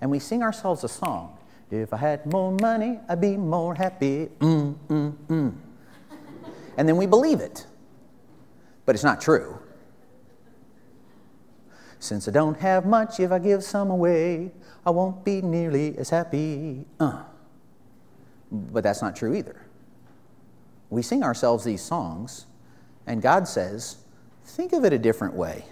And 0.00 0.10
we 0.10 0.18
sing 0.18 0.42
ourselves 0.42 0.84
a 0.84 0.88
song 0.88 1.38
If 1.70 1.92
I 1.92 1.96
had 1.96 2.26
more 2.26 2.52
money, 2.52 3.00
I'd 3.08 3.20
be 3.20 3.36
more 3.36 3.74
happy. 3.74 4.28
Mm, 4.38 4.74
mm, 4.88 5.12
mm 5.28 5.54
and 6.76 6.88
then 6.88 6.96
we 6.96 7.06
believe 7.06 7.40
it. 7.40 7.66
But 8.87 8.94
it's 8.94 9.04
not 9.04 9.20
true. 9.20 9.58
Since 11.98 12.28
I 12.28 12.32
don't 12.32 12.58
have 12.60 12.84
much, 12.84 13.18
if 13.18 13.32
I 13.32 13.38
give 13.38 13.64
some 13.64 13.90
away, 13.90 14.52
I 14.84 14.90
won't 14.90 15.24
be 15.24 15.40
nearly 15.40 15.96
as 15.96 16.10
happy. 16.10 16.84
Uh. 17.00 17.22
But 18.52 18.84
that's 18.84 19.00
not 19.00 19.16
true 19.16 19.34
either. 19.34 19.64
We 20.90 21.02
sing 21.02 21.22
ourselves 21.22 21.64
these 21.64 21.82
songs, 21.82 22.46
and 23.06 23.22
God 23.22 23.48
says, 23.48 23.96
think 24.44 24.72
of 24.72 24.84
it 24.84 24.92
a 24.92 24.98
different 24.98 25.34
way. 25.34 25.64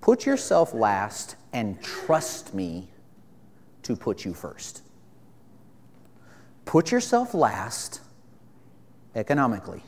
Put 0.00 0.24
yourself 0.24 0.72
last 0.72 1.34
and 1.52 1.82
trust 1.82 2.54
me 2.54 2.88
to 3.82 3.96
put 3.96 4.24
you 4.24 4.32
first. 4.32 4.82
Put 6.64 6.92
yourself 6.92 7.34
last 7.34 8.00
economically. 9.16 9.82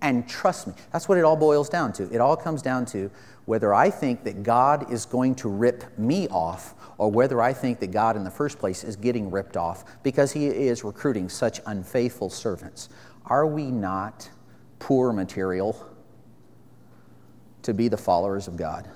And 0.00 0.28
trust 0.28 0.66
me, 0.66 0.74
that's 0.92 1.08
what 1.08 1.18
it 1.18 1.24
all 1.24 1.36
boils 1.36 1.68
down 1.68 1.92
to. 1.94 2.12
It 2.12 2.20
all 2.20 2.36
comes 2.36 2.62
down 2.62 2.86
to 2.86 3.10
whether 3.46 3.72
I 3.74 3.90
think 3.90 4.24
that 4.24 4.42
God 4.42 4.92
is 4.92 5.06
going 5.06 5.34
to 5.36 5.48
rip 5.48 5.98
me 5.98 6.28
off 6.28 6.74
or 6.98 7.10
whether 7.10 7.40
I 7.40 7.52
think 7.52 7.80
that 7.80 7.90
God, 7.90 8.16
in 8.16 8.22
the 8.22 8.30
first 8.30 8.58
place, 8.58 8.84
is 8.84 8.94
getting 8.94 9.30
ripped 9.30 9.56
off 9.56 9.84
because 10.02 10.32
He 10.32 10.46
is 10.46 10.84
recruiting 10.84 11.28
such 11.28 11.60
unfaithful 11.66 12.30
servants. 12.30 12.90
Are 13.26 13.46
we 13.46 13.70
not 13.70 14.28
poor 14.78 15.12
material 15.12 15.84
to 17.62 17.74
be 17.74 17.88
the 17.88 17.96
followers 17.96 18.46
of 18.46 18.56
God? 18.56 18.88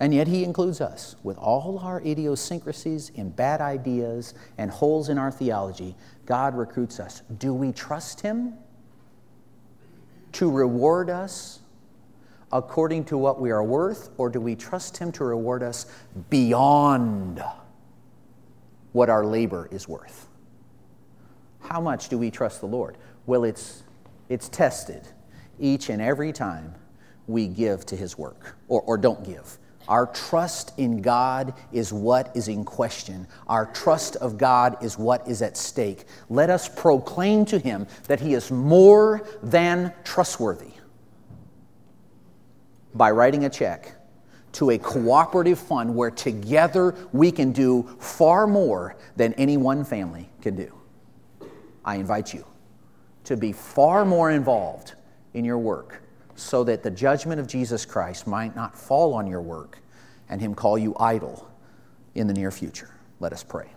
And 0.00 0.12
yet 0.12 0.26
he 0.26 0.42
includes 0.42 0.80
us 0.80 1.16
with 1.22 1.38
all 1.38 1.78
our 1.78 2.00
idiosyncrasies 2.00 3.12
and 3.16 3.34
bad 3.34 3.60
ideas 3.60 4.34
and 4.58 4.70
holes 4.70 5.08
in 5.08 5.18
our 5.18 5.30
theology. 5.30 5.94
God 6.26 6.56
recruits 6.56 6.98
us. 6.98 7.22
Do 7.38 7.54
we 7.54 7.70
trust 7.72 8.20
him 8.20 8.54
to 10.32 10.50
reward 10.50 11.10
us 11.10 11.60
according 12.52 13.04
to 13.04 13.18
what 13.18 13.40
we 13.40 13.50
are 13.50 13.64
worth, 13.64 14.10
or 14.16 14.30
do 14.30 14.40
we 14.40 14.54
trust 14.54 14.96
him 14.96 15.10
to 15.12 15.24
reward 15.24 15.62
us 15.62 15.86
beyond 16.30 17.42
what 18.94 19.10
our 19.10 19.26
labor 19.26 19.68
is 19.72 19.88
worth. 19.88 20.28
How 21.60 21.80
much 21.80 22.08
do 22.08 22.16
we 22.16 22.30
trust 22.30 22.60
the 22.60 22.68
Lord? 22.68 22.96
Well, 23.26 23.42
it's, 23.42 23.82
it's 24.28 24.48
tested 24.48 25.02
each 25.58 25.90
and 25.90 26.00
every 26.00 26.32
time 26.32 26.74
we 27.26 27.48
give 27.48 27.84
to 27.86 27.96
His 27.96 28.16
work 28.16 28.56
or, 28.68 28.82
or 28.82 28.96
don't 28.96 29.24
give. 29.24 29.58
Our 29.88 30.06
trust 30.06 30.72
in 30.78 31.02
God 31.02 31.54
is 31.72 31.92
what 31.92 32.34
is 32.34 32.48
in 32.48 32.64
question. 32.64 33.26
Our 33.46 33.66
trust 33.66 34.16
of 34.16 34.38
God 34.38 34.82
is 34.82 34.98
what 34.98 35.28
is 35.28 35.42
at 35.42 35.56
stake. 35.56 36.06
Let 36.30 36.48
us 36.48 36.68
proclaim 36.68 37.44
to 37.46 37.58
Him 37.58 37.86
that 38.08 38.20
He 38.20 38.34
is 38.34 38.50
more 38.50 39.26
than 39.42 39.92
trustworthy 40.04 40.72
by 42.94 43.10
writing 43.10 43.44
a 43.44 43.50
check 43.50 43.92
to 44.52 44.70
a 44.70 44.78
cooperative 44.78 45.58
fund 45.58 45.94
where 45.94 46.10
together 46.10 46.94
we 47.12 47.30
can 47.32 47.52
do 47.52 47.82
far 47.98 48.46
more 48.46 48.96
than 49.16 49.34
any 49.34 49.56
one 49.56 49.84
family 49.84 50.30
can 50.40 50.54
do. 50.54 50.72
I 51.84 51.96
invite 51.96 52.32
you 52.32 52.46
to 53.24 53.36
be 53.36 53.52
far 53.52 54.04
more 54.04 54.30
involved 54.30 54.94
in 55.34 55.44
your 55.44 55.58
work 55.58 56.03
so 56.36 56.64
that 56.64 56.82
the 56.82 56.90
judgment 56.90 57.40
of 57.40 57.46
Jesus 57.46 57.84
Christ 57.84 58.26
might 58.26 58.56
not 58.56 58.76
fall 58.76 59.14
on 59.14 59.26
your 59.26 59.40
work 59.40 59.78
and 60.28 60.40
Him 60.40 60.54
call 60.54 60.78
you 60.78 60.94
idle 60.98 61.48
in 62.14 62.26
the 62.26 62.34
near 62.34 62.50
future. 62.50 62.90
Let 63.20 63.32
us 63.32 63.42
pray. 63.42 63.68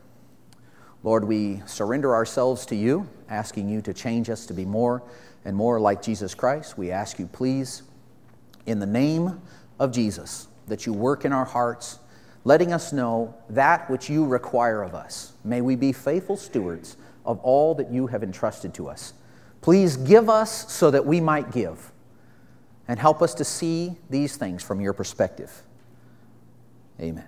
Lord, 1.03 1.26
we 1.26 1.62
surrender 1.66 2.16
ourselves 2.16 2.66
to 2.68 2.76
you, 2.76 3.08
asking 3.30 3.70
you 3.70 3.82
to 3.84 3.93
change 3.93 4.30
us 4.30 4.45
to 4.47 4.53
be 4.53 4.66
more 4.66 5.03
and 5.45 5.55
more 5.55 5.80
like 5.80 6.01
Jesus 6.01 6.34
Christ. 6.34 6.78
We 6.78 6.91
ask 6.91 7.20
you, 7.20 7.28
please, 7.28 7.84
in 8.66 8.80
the 8.80 8.86
name 8.86 9.41
of 9.80 9.91
Jesus, 9.91 10.47
that 10.68 10.86
you 10.86 10.93
work 10.93 11.24
in 11.24 11.32
our 11.32 11.45
hearts, 11.45 11.99
letting 12.43 12.74
us 12.74 12.91
know 12.91 13.36
that 13.49 13.89
which 13.89 14.10
you 14.10 14.26
require 14.26 14.82
of 14.82 14.95
us. 14.95 15.34
May 15.43 15.62
we 15.62 15.76
be 15.76 15.93
faithful 15.93 16.36
stewards 16.36 16.97
of 17.26 17.39
all 17.39 17.76
that 17.76 17.91
you 17.91 18.08
have 18.08 18.24
entrusted 18.24 18.74
to 18.76 18.89
us. 18.89 19.14
Please 19.62 19.97
give 19.97 20.30
us 20.30 20.72
so 20.72 20.91
that 20.91 21.05
we 21.05 21.22
might 21.22 21.51
give 21.51 21.91
and 22.88 22.99
help 22.99 23.21
us 23.21 23.33
to 23.35 23.43
see 23.43 23.95
these 24.09 24.38
things 24.38 24.63
from 24.63 24.79
your 24.79 24.93
perspective. 24.93 25.63
Amen. 26.99 27.27